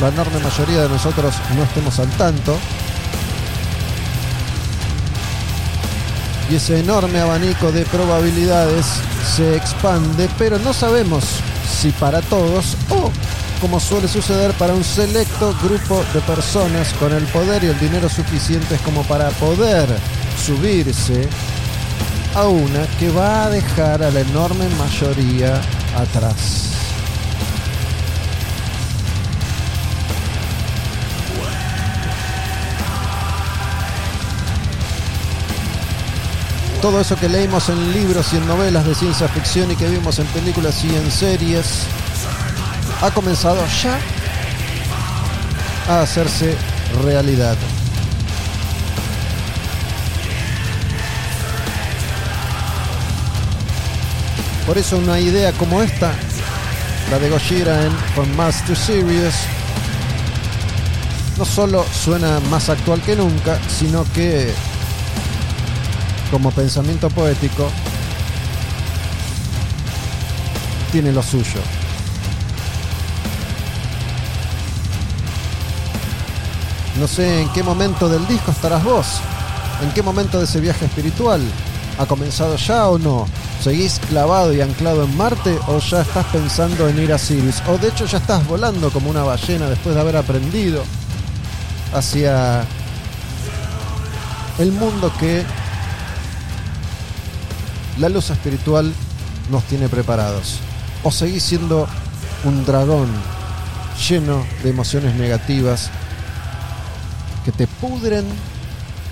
[0.00, 2.58] la enorme mayoría de nosotros no estemos al tanto.
[6.50, 8.86] Y ese enorme abanico de probabilidades
[9.36, 11.24] se expande, pero no sabemos
[11.80, 13.08] si para todos o,
[13.60, 18.08] como suele suceder, para un selecto grupo de personas con el poder y el dinero
[18.08, 19.86] suficientes como para poder
[20.44, 21.28] subirse
[22.34, 25.60] a una que va a dejar a la enorme mayoría
[25.96, 26.72] atrás.
[36.82, 40.18] Todo eso que leímos en libros y en novelas de ciencia ficción y que vimos
[40.18, 41.86] en películas y en series
[43.00, 43.98] ha comenzado ya
[45.88, 46.56] a hacerse
[47.02, 47.56] realidad.
[54.66, 56.12] Por eso una idea como esta,
[57.10, 59.34] la de Gojira en From Master Series,
[61.36, 64.54] no solo suena más actual que nunca, sino que
[66.30, 67.70] como pensamiento poético
[70.92, 71.60] tiene lo suyo.
[76.98, 79.06] No sé en qué momento del disco estarás vos,
[79.82, 81.42] en qué momento de ese viaje espiritual.
[81.98, 83.26] ¿Ha comenzado ya o no?
[83.64, 87.62] ¿Seguís clavado y anclado en Marte o ya estás pensando en ir a Sirius?
[87.66, 90.84] O de hecho ya estás volando como una ballena después de haber aprendido
[91.94, 92.66] hacia
[94.58, 95.42] el mundo que
[97.98, 98.92] la luz espiritual
[99.50, 100.58] nos tiene preparados.
[101.02, 101.88] O seguís siendo
[102.44, 103.08] un dragón
[104.06, 105.88] lleno de emociones negativas
[107.46, 108.26] que te pudren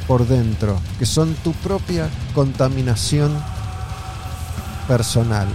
[0.07, 3.33] por dentro, que son tu propia contaminación
[4.87, 5.49] personal.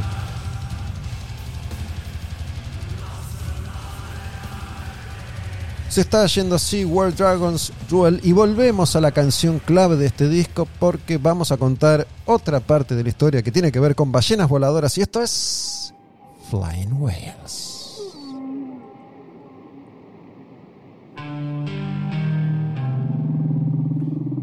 [5.89, 10.29] Se está yendo así World Dragons Duel y volvemos a la canción clave de este
[10.29, 14.11] disco porque vamos a contar otra parte de la historia que tiene que ver con
[14.11, 15.93] ballenas voladoras y esto es
[16.51, 17.77] Flying Whales.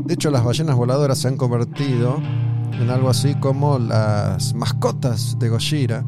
[0.05, 2.20] De hecho, las ballenas voladoras se han convertido
[2.81, 6.05] en algo así como las mascotas de Gojira.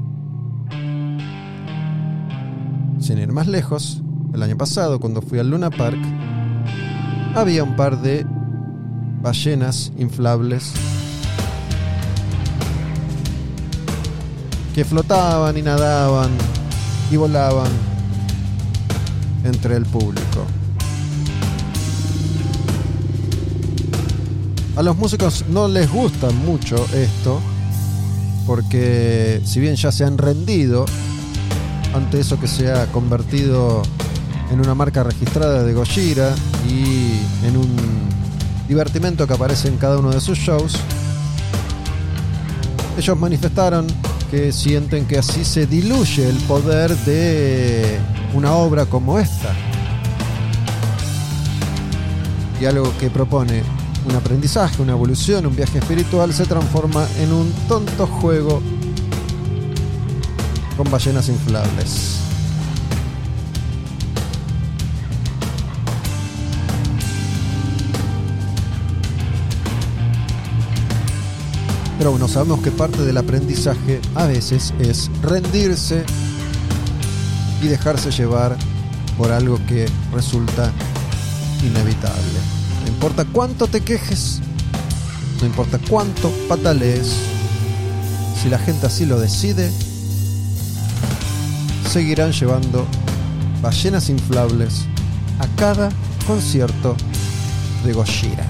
[2.99, 4.03] Sin ir más lejos,
[4.35, 5.99] el año pasado, cuando fui al Luna Park,
[7.35, 8.27] había un par de
[9.23, 10.73] ballenas inflables
[14.75, 16.31] que flotaban y nadaban
[17.11, 17.71] y volaban
[19.45, 20.47] entre el público.
[24.77, 27.41] A los músicos no les gusta mucho esto,
[28.47, 30.85] porque si bien ya se han rendido
[31.95, 33.83] ante eso que se ha convertido
[34.53, 36.35] en una marca registrada de Gojira
[36.68, 37.74] y en un
[38.68, 40.74] divertimento que aparece en cada uno de sus shows,
[42.99, 43.87] ellos manifestaron
[44.31, 47.99] que sienten que así se diluye el poder de
[48.35, 49.55] una obra como esta.
[52.61, 53.62] Y algo que propone
[54.07, 58.63] un aprendizaje, una evolución, un viaje espiritual se transforma en un tonto juego
[60.77, 62.21] con ballenas inflables.
[71.99, 76.05] Pero bueno, sabemos que parte del aprendizaje a veces es rendirse
[77.63, 78.57] y dejarse llevar
[79.17, 80.71] por algo que resulta
[81.65, 82.36] inevitable.
[82.97, 84.40] Importa cuánto te quejes,
[85.40, 87.12] no importa cuánto patalees,
[88.42, 89.70] si la gente así lo decide,
[91.92, 92.86] seguirán llevando
[93.61, 94.86] ballenas inflables
[95.38, 95.90] a cada
[96.26, 96.97] concierto
[97.84, 98.47] de Gojira.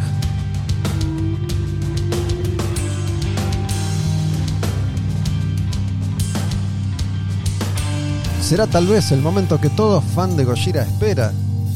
[8.40, 11.32] Será tal vez el momento que todo fan de Gojira espera,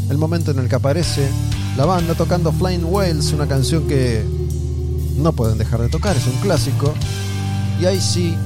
[0.08, 1.28] el momento en el que aparece
[1.80, 4.22] la banda tocando Flying Whales, una canción que
[5.16, 6.92] no pueden dejar de tocar, es un clásico,
[7.80, 8.36] y ahí sí,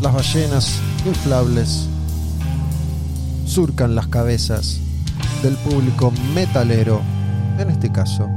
[0.00, 1.86] las ballenas inflables
[3.46, 4.80] surcan las cabezas
[5.44, 7.00] del público metalero,
[7.60, 8.28] en este caso,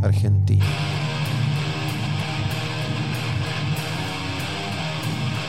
[0.00, 0.64] argentino.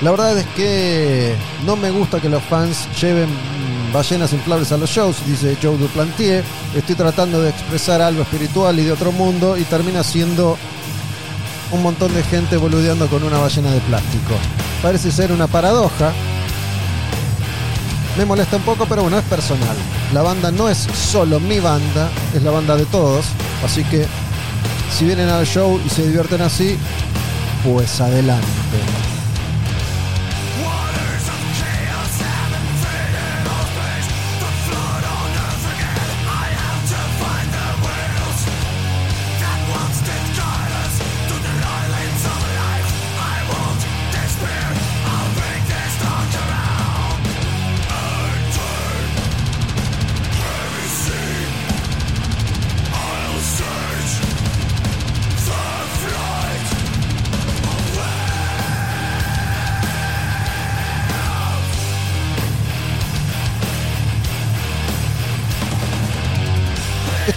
[0.01, 3.29] La verdad es que no me gusta que los fans lleven
[3.91, 6.43] ballenas inflables a los shows, dice Joe Duplantier.
[6.75, 10.57] Estoy tratando de expresar algo espiritual y de otro mundo y termina siendo
[11.71, 14.33] un montón de gente boludeando con una ballena de plástico.
[14.81, 16.11] Parece ser una paradoja.
[18.17, 19.75] Me molesta un poco, pero bueno, es personal.
[20.13, 23.25] La banda no es solo mi banda, es la banda de todos.
[23.63, 24.05] Así que
[24.97, 26.77] si vienen al show y se divierten así,
[27.63, 28.47] pues adelante.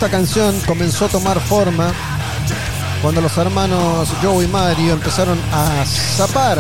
[0.03, 1.93] Esta canción comenzó a tomar forma
[3.03, 6.59] cuando los hermanos Joe y Mario empezaron a zapar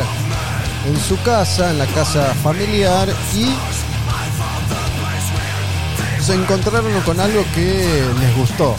[0.87, 3.53] en su casa, en la casa familiar, y
[6.23, 8.77] se encontraron con algo que les gustó.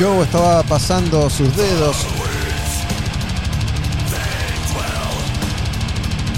[0.00, 1.98] Joe estaba pasando sus dedos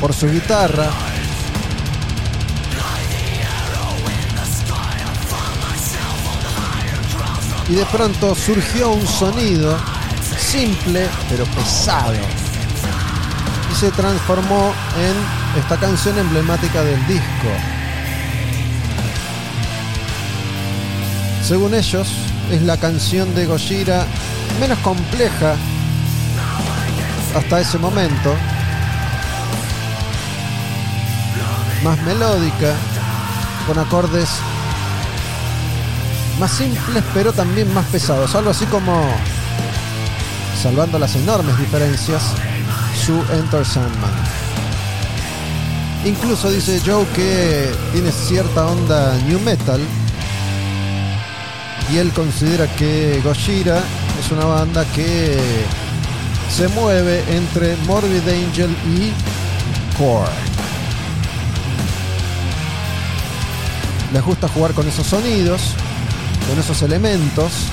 [0.01, 0.91] por su guitarra
[7.69, 9.77] y de pronto surgió un sonido
[10.39, 12.15] simple pero pesado
[13.71, 17.49] y se transformó en esta canción emblemática del disco.
[21.43, 22.09] Según ellos,
[22.51, 24.07] es la canción de Gojira
[24.61, 25.55] menos compleja
[27.35, 28.35] hasta ese momento,
[31.85, 32.75] más melódica,
[33.67, 34.29] con acordes
[36.39, 38.35] más simples pero también más pesados.
[38.35, 39.03] Algo así como,
[40.63, 42.23] salvando las enormes diferencias,
[43.05, 44.13] su Enter Sandman.
[46.05, 49.81] Incluso dice Joe que tiene cierta onda new metal.
[51.93, 53.83] Y él considera que Gojira
[54.21, 55.39] es una banda que
[56.55, 59.13] se mueve entre Morbid Angel y
[59.97, 60.31] Core.
[64.13, 65.75] Les gusta jugar con esos sonidos,
[66.49, 67.69] con esos elementos.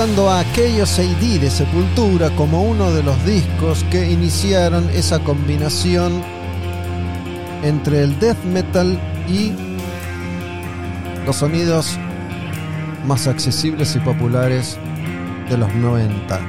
[0.00, 6.22] Citando a aquellos AD de Sepultura como uno de los discos que iniciaron esa combinación
[7.62, 8.98] entre el death metal
[9.28, 9.52] y
[11.26, 11.98] los sonidos
[13.04, 14.78] más accesibles y populares
[15.50, 16.40] de los 90.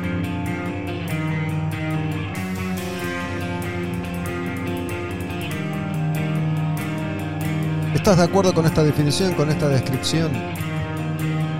[7.93, 10.31] ¿Estás de acuerdo con esta definición, con esta descripción?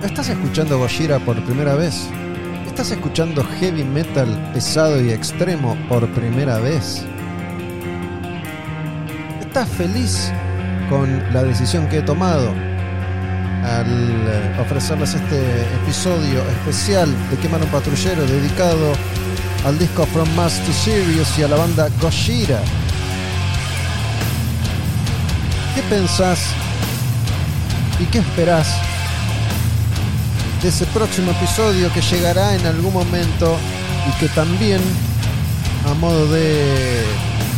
[0.02, 2.08] ¿Estás escuchando Gojira por primera vez?
[2.66, 7.04] ¿Estás escuchando heavy metal pesado y extremo por primera vez?
[9.40, 10.32] ¿Estás feliz
[10.90, 12.48] con la decisión que he tomado
[13.62, 18.94] al eh, ofrecerles este episodio especial de Quemar un Patrullero dedicado
[19.64, 22.60] al disco From Mass to Sirius y a la banda Gojira?
[25.76, 26.48] ¿Qué pensás
[28.00, 28.91] y qué esperás
[30.62, 33.58] de ese próximo episodio que llegará en algún momento
[34.08, 34.80] y que también,
[35.90, 37.04] a modo de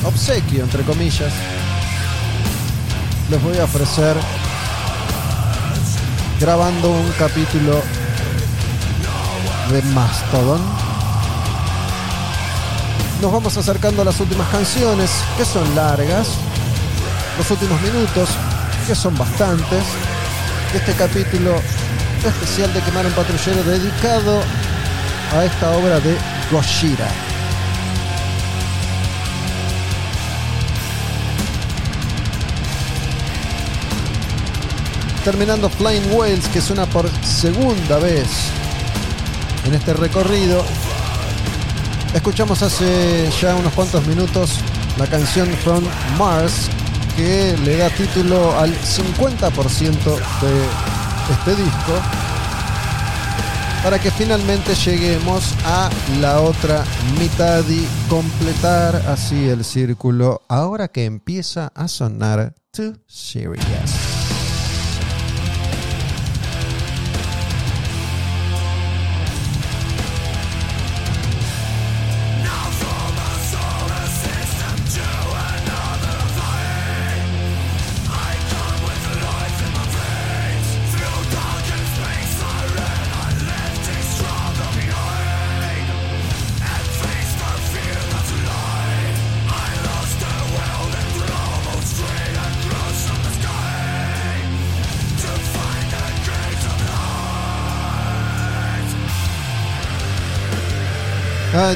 [0.04, 1.30] obsequio, entre comillas,
[3.30, 4.16] les voy a ofrecer
[6.40, 7.82] grabando un capítulo
[9.70, 10.62] de Mastodon.
[13.20, 16.28] Nos vamos acercando a las últimas canciones, que son largas,
[17.36, 18.30] los últimos minutos,
[18.86, 19.84] que son bastantes.
[20.74, 21.60] Este capítulo
[22.28, 24.40] especial de Quemar un Patrullero dedicado
[25.36, 26.16] a esta obra de
[26.50, 27.08] Gojira.
[35.24, 38.28] Terminando Flying Whales, que suena por segunda vez
[39.66, 40.64] en este recorrido.
[42.14, 44.60] Escuchamos hace ya unos cuantos minutos
[44.98, 45.84] la canción From
[46.18, 46.68] Mars,
[47.16, 50.93] que le da título al 50% de
[51.30, 52.00] este disco
[53.82, 56.84] para que finalmente lleguemos a la otra
[57.18, 64.13] mitad y completar así el círculo ahora que empieza a sonar Too Serious.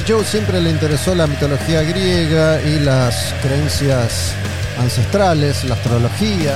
[0.07, 4.33] Joe siempre le interesó la mitología griega y las creencias
[4.79, 6.55] ancestrales, la astrología.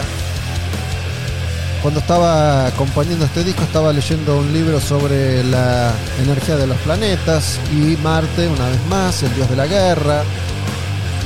[1.82, 5.92] Cuando estaba acompañando este disco estaba leyendo un libro sobre la
[6.24, 10.24] energía de los planetas y Marte, una vez más, el dios de la guerra,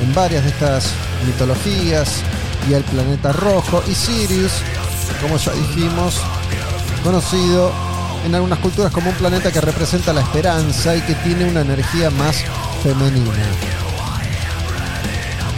[0.02, 0.90] en varias de estas
[1.26, 2.22] mitologías,
[2.68, 4.52] y el planeta rojo, y Sirius,
[5.22, 6.20] como ya dijimos,
[7.04, 7.87] conocido
[8.24, 12.10] en algunas culturas como un planeta que representa la esperanza y que tiene una energía
[12.10, 12.44] más
[12.82, 13.32] femenina.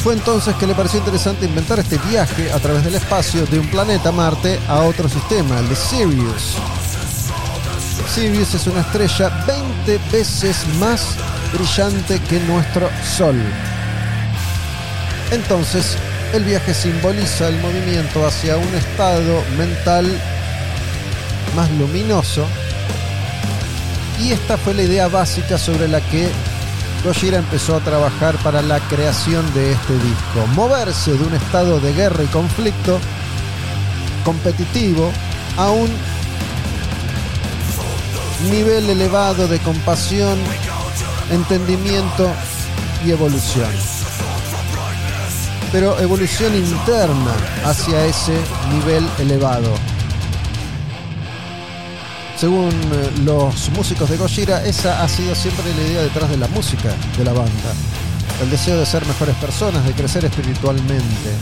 [0.03, 3.67] Fue entonces que le pareció interesante inventar este viaje a través del espacio de un
[3.69, 6.57] planeta Marte a otro sistema, el de Sirius.
[8.15, 11.17] Sirius es una estrella 20 veces más
[11.53, 13.37] brillante que nuestro Sol.
[15.31, 15.97] Entonces,
[16.33, 20.07] el viaje simboliza el movimiento hacia un estado mental
[21.55, 22.47] más luminoso.
[24.19, 26.29] Y esta fue la idea básica sobre la que
[27.05, 30.47] Gojira empezó a trabajar para la creación de este disco.
[30.55, 32.99] Moverse de un estado de guerra y conflicto
[34.25, 35.11] competitivo
[35.57, 35.89] a un
[38.51, 40.39] nivel elevado de compasión,
[41.31, 42.31] entendimiento
[43.05, 43.71] y evolución.
[45.73, 47.33] Pero evolución interna
[47.65, 48.37] hacia ese
[48.73, 49.73] nivel elevado
[52.41, 56.49] Según eh, los músicos de Gojira, esa ha sido siempre la idea detrás de la
[56.49, 56.89] música
[57.19, 57.75] de la banda.
[58.43, 61.35] El deseo de ser mejores personas, de crecer espiritualmente.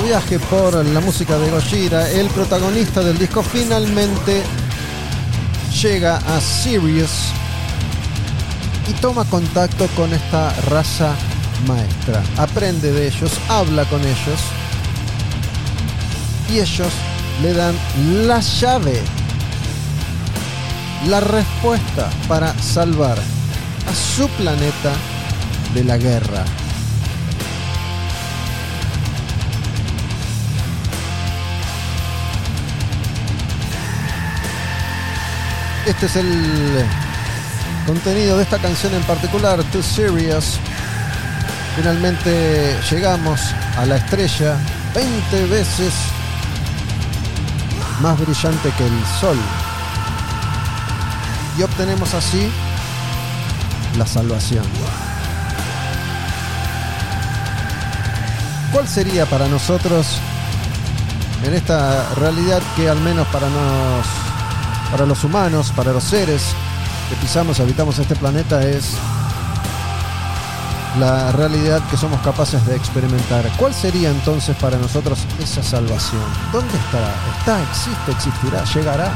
[0.00, 4.42] Viaje por la música de Gojira, el protagonista del disco finalmente
[5.82, 7.10] llega a Sirius
[8.88, 11.14] y toma contacto con esta raza
[11.66, 12.22] maestra.
[12.38, 14.40] Aprende de ellos, habla con ellos
[16.50, 16.92] y ellos
[17.42, 17.74] le dan
[18.26, 19.00] la llave,
[21.06, 24.92] la respuesta para salvar a su planeta
[25.74, 26.44] de la guerra.
[35.86, 36.86] Este es el
[37.86, 40.58] contenido de esta canción en particular, Too Serious.
[41.76, 43.40] Finalmente llegamos
[43.76, 44.56] a la estrella
[44.94, 45.92] 20 veces
[48.00, 49.36] más brillante que el sol.
[51.58, 52.50] Y obtenemos así
[53.98, 54.64] la salvación.
[58.72, 60.18] ¿Cuál sería para nosotros
[61.44, 64.23] en esta realidad que al menos para nos
[64.94, 66.54] para los humanos, para los seres
[67.10, 68.92] que pisamos, habitamos este planeta, es
[71.00, 73.44] la realidad que somos capaces de experimentar.
[73.56, 76.22] ¿Cuál sería entonces para nosotros esa salvación?
[76.52, 77.12] ¿Dónde estará?
[77.36, 77.60] ¿Está?
[77.64, 78.12] ¿Existe?
[78.12, 78.62] ¿Existirá?
[78.72, 79.12] ¿Llegará?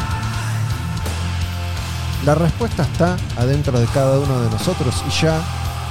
[2.27, 5.41] La respuesta está adentro de cada uno de nosotros y ya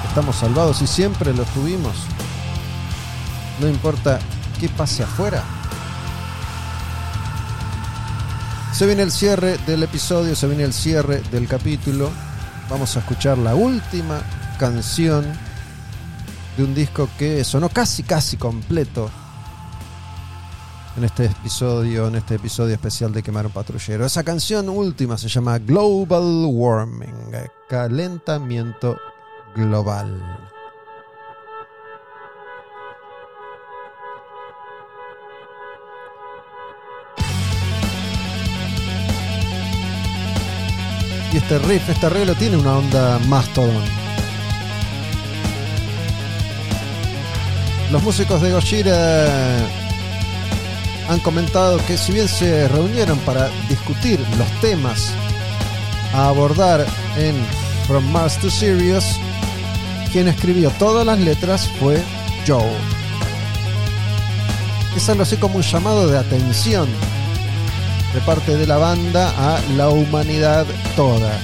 [0.05, 1.95] estamos salvados y siempre lo tuvimos.
[3.61, 4.19] No importa
[4.59, 5.43] qué pase afuera,
[8.77, 12.11] Se viene el cierre del episodio, se viene el cierre del capítulo.
[12.69, 14.21] Vamos a escuchar la última
[14.59, 15.25] canción
[16.55, 19.09] de un disco que sonó casi, casi completo
[20.95, 24.05] en este episodio, en este episodio especial de Quemar un Patrullero.
[24.05, 27.31] Esa canción última se llama Global Warming,
[27.67, 28.95] calentamiento
[29.55, 30.51] global.
[41.37, 43.83] Este riff, este arreglo tiene una onda mastodon.
[47.91, 49.37] Los músicos de Gojira
[51.07, 55.11] han comentado que si bien se reunieron para discutir los temas
[56.15, 56.83] a abordar
[57.19, 57.35] en
[57.85, 59.05] From Mars to Sirius,
[60.11, 62.01] quien escribió todas las letras fue
[62.47, 62.65] Joe.
[64.95, 66.87] Es algo así como un llamado de atención
[68.13, 71.39] de parte de la banda a la humanidad toda.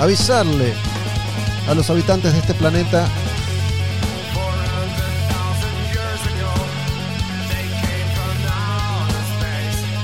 [0.00, 0.72] Avisarle
[1.68, 3.06] a los habitantes de este planeta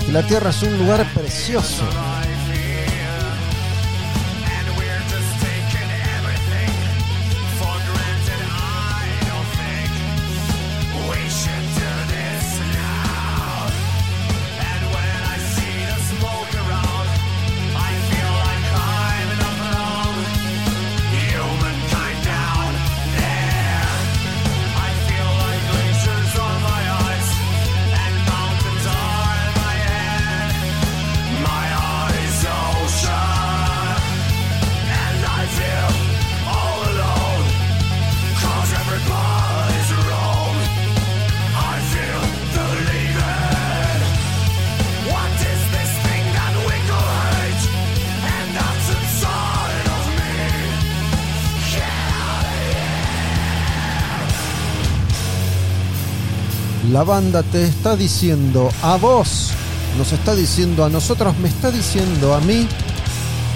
[0.07, 1.85] que la Tierra es un lugar precioso
[56.99, 59.53] La banda te está diciendo a vos,
[59.97, 62.67] nos está diciendo a nosotros, me está diciendo a mí,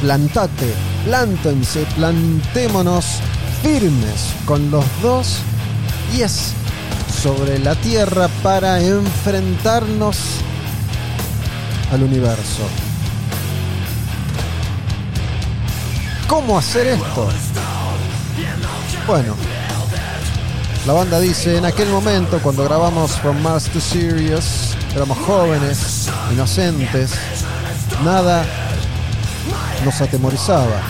[0.01, 0.73] plantate,
[1.05, 3.05] plántense, plantémonos
[3.61, 5.39] firmes con los dos
[6.13, 6.53] pies
[7.21, 10.19] sobre la tierra para enfrentarnos
[11.91, 12.63] al universo.
[16.29, 17.29] ¿Cómo hacer esto?
[19.09, 19.35] Bueno,
[20.87, 27.13] la banda dice, en aquel momento cuando grabamos From Mars to Sirius, éramos jóvenes, inocentes,
[28.05, 28.45] nada
[29.85, 30.81] nos atemorizaba.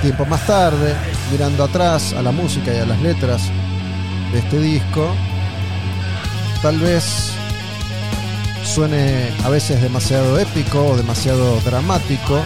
[0.00, 0.94] Tiempo más tarde,
[1.30, 3.42] mirando atrás a la música y a las letras
[4.32, 5.14] de este disco,
[6.62, 7.32] tal vez
[8.64, 12.40] suene a veces demasiado épico o demasiado dramático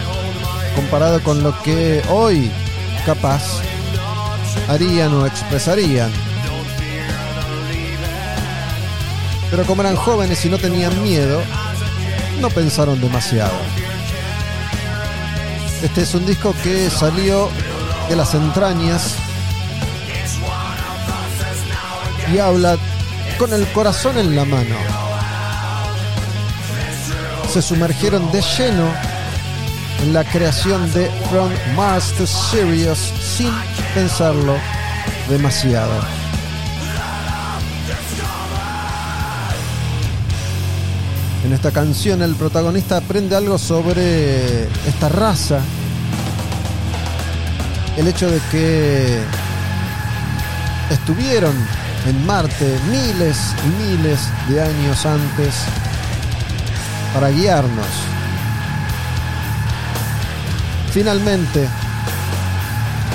[0.75, 2.51] comparado con lo que hoy
[3.05, 3.61] capaz
[4.67, 6.11] harían o expresarían.
[9.49, 11.41] Pero como eran jóvenes y no tenían miedo,
[12.39, 13.53] no pensaron demasiado.
[15.83, 17.49] Este es un disco que salió
[18.09, 19.15] de las entrañas
[22.33, 22.77] y habla
[23.37, 24.75] con el corazón en la mano.
[27.51, 29.12] Se sumergieron de lleno en
[30.11, 33.51] la creación de From Mars to Sirius sin
[33.93, 34.55] pensarlo
[35.29, 35.93] demasiado.
[41.45, 45.59] En esta canción el protagonista aprende algo sobre esta raza,
[47.97, 49.19] el hecho de que
[50.89, 51.53] estuvieron
[52.07, 55.53] en Marte miles y miles de años antes
[57.13, 58.22] para guiarnos.
[60.93, 61.67] Finalmente,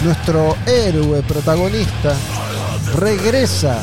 [0.03, 2.13] nuestro héroe protagonista
[2.97, 3.81] regresa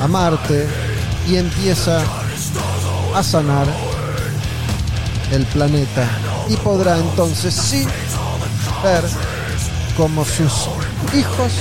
[0.00, 0.68] a Marte
[1.26, 2.00] y empieza
[3.12, 3.66] a sanar
[5.32, 6.08] el planeta
[6.48, 7.84] y podrá entonces sí
[8.84, 9.02] ver
[9.96, 10.68] cómo sus
[11.18, 11.52] hijos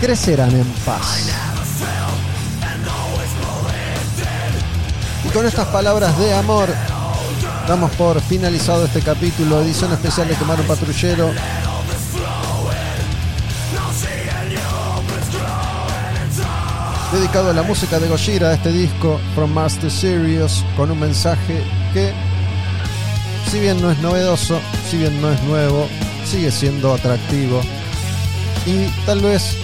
[0.00, 1.28] crecerán en paz.
[5.22, 6.93] Y con estas palabras de amor
[7.66, 11.32] damos por finalizado este capítulo, edición especial de Quemar un Patrullero.
[17.12, 21.62] Dedicado a la música de Gojira, este disco From Master Sirius, con un mensaje
[21.92, 22.12] que,
[23.50, 24.60] si bien no es novedoso,
[24.90, 25.88] si bien no es nuevo,
[26.24, 27.60] sigue siendo atractivo
[28.66, 29.56] y tal vez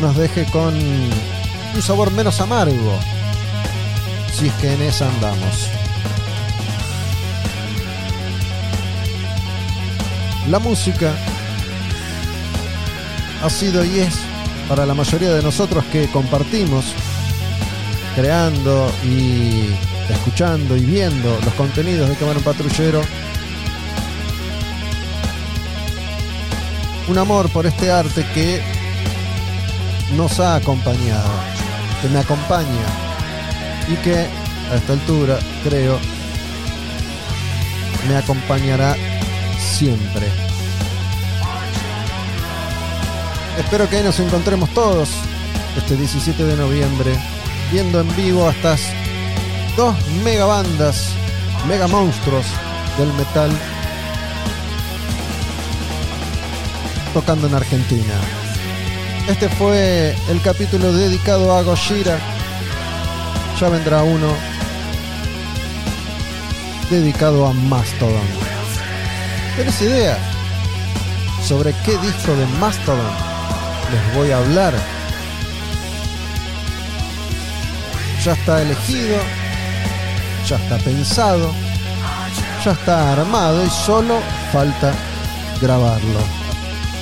[0.00, 2.98] nos deje con un sabor menos amargo,
[4.32, 5.77] si es que en esa andamos.
[10.50, 11.14] La música
[13.42, 14.14] ha sido y es
[14.66, 16.86] para la mayoría de nosotros que compartimos,
[18.16, 19.74] creando y
[20.08, 23.02] escuchando y viendo los contenidos de Quemar un Patrullero,
[27.08, 28.62] un amor por este arte que
[30.16, 31.28] nos ha acompañado,
[32.00, 32.86] que me acompaña
[33.86, 34.26] y que
[34.72, 35.98] a esta altura creo
[38.08, 38.96] me acompañará
[39.78, 40.26] siempre.
[43.56, 45.08] Espero que nos encontremos todos
[45.76, 47.16] este 17 de noviembre
[47.70, 48.80] viendo en vivo a estas
[49.76, 51.10] dos mega bandas,
[51.68, 52.44] mega monstruos
[52.98, 53.52] del metal
[57.14, 58.14] tocando en Argentina.
[59.28, 62.18] Este fue el capítulo dedicado a Gojira.
[63.60, 64.34] Ya vendrá uno
[66.90, 68.47] dedicado a Mastodon.
[69.58, 70.16] ¿Tienes idea
[71.44, 73.10] sobre qué disco de Mastodon
[73.90, 74.72] les voy a hablar?
[78.24, 79.16] Ya está elegido,
[80.46, 81.52] ya está pensado,
[82.64, 84.20] ya está armado y solo
[84.52, 84.94] falta
[85.60, 86.20] grabarlo.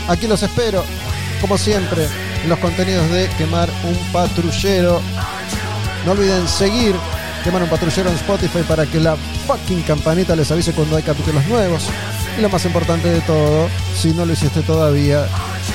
[0.09, 0.83] Aquí los espero,
[1.43, 2.09] como siempre,
[2.43, 5.03] en los contenidos de Quemar un Patrullero.
[6.07, 6.97] No olviden seguir
[7.45, 9.15] Quemar un Patrullero en Spotify para que la
[9.47, 11.89] fucking campanita les avise cuando hay capítulos nuevos.
[12.37, 15.27] Y lo más importante de todo, si no lo hiciste todavía,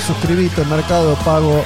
[0.05, 1.63] suscribite, Mercado Pago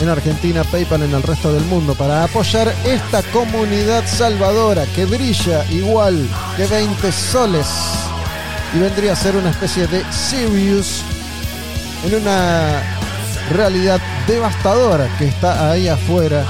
[0.00, 5.64] en Argentina, PayPal en el resto del mundo para apoyar esta comunidad salvadora que brilla
[5.70, 7.66] igual que 20 soles
[8.74, 11.02] y vendría a ser una especie de Sirius
[12.04, 12.82] en una
[13.50, 16.44] realidad devastadora que está ahí afuera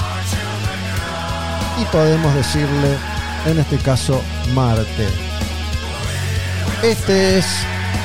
[1.80, 3.07] y podemos decirle
[3.50, 4.22] en este caso
[4.54, 5.08] Marte.
[6.82, 7.46] Este es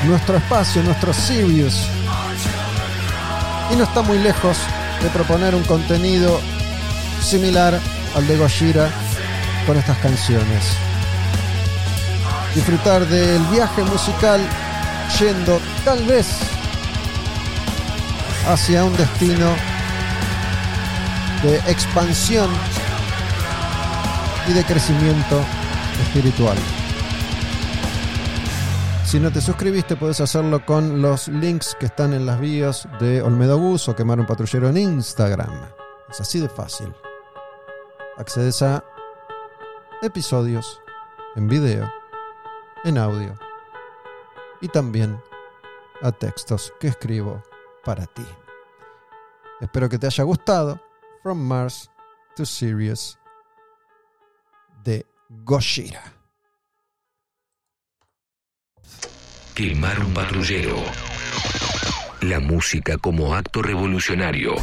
[0.06, 1.86] nuestro espacio, nuestro Sirius
[3.72, 4.56] y no está muy lejos
[5.02, 6.40] de proponer un contenido
[7.22, 7.78] similar
[8.14, 8.90] al de Gojira
[9.66, 10.64] con estas canciones.
[12.54, 14.40] Disfrutar del viaje musical
[15.18, 16.26] yendo tal vez
[18.48, 19.50] hacia un destino
[21.42, 22.50] de expansión
[24.48, 25.40] y de crecimiento
[26.02, 26.56] espiritual.
[29.04, 33.22] Si no te suscribiste, puedes hacerlo con los links que están en las bios de
[33.22, 35.54] Olmedo Bus o Quemar un Patrullero en Instagram.
[36.10, 36.92] Es así de fácil.
[38.18, 38.84] Accedes a
[40.02, 40.80] episodios
[41.36, 41.90] en video,
[42.84, 43.34] en audio
[44.60, 45.20] y también
[46.02, 47.42] a textos que escribo
[47.84, 48.26] para ti.
[49.60, 50.80] Espero que te haya gustado.
[51.22, 51.90] From Mars
[52.36, 53.18] to Sirius
[54.84, 55.06] de.
[59.54, 60.76] Quemar un patrullero.
[62.20, 64.54] La música como acto revolucionario.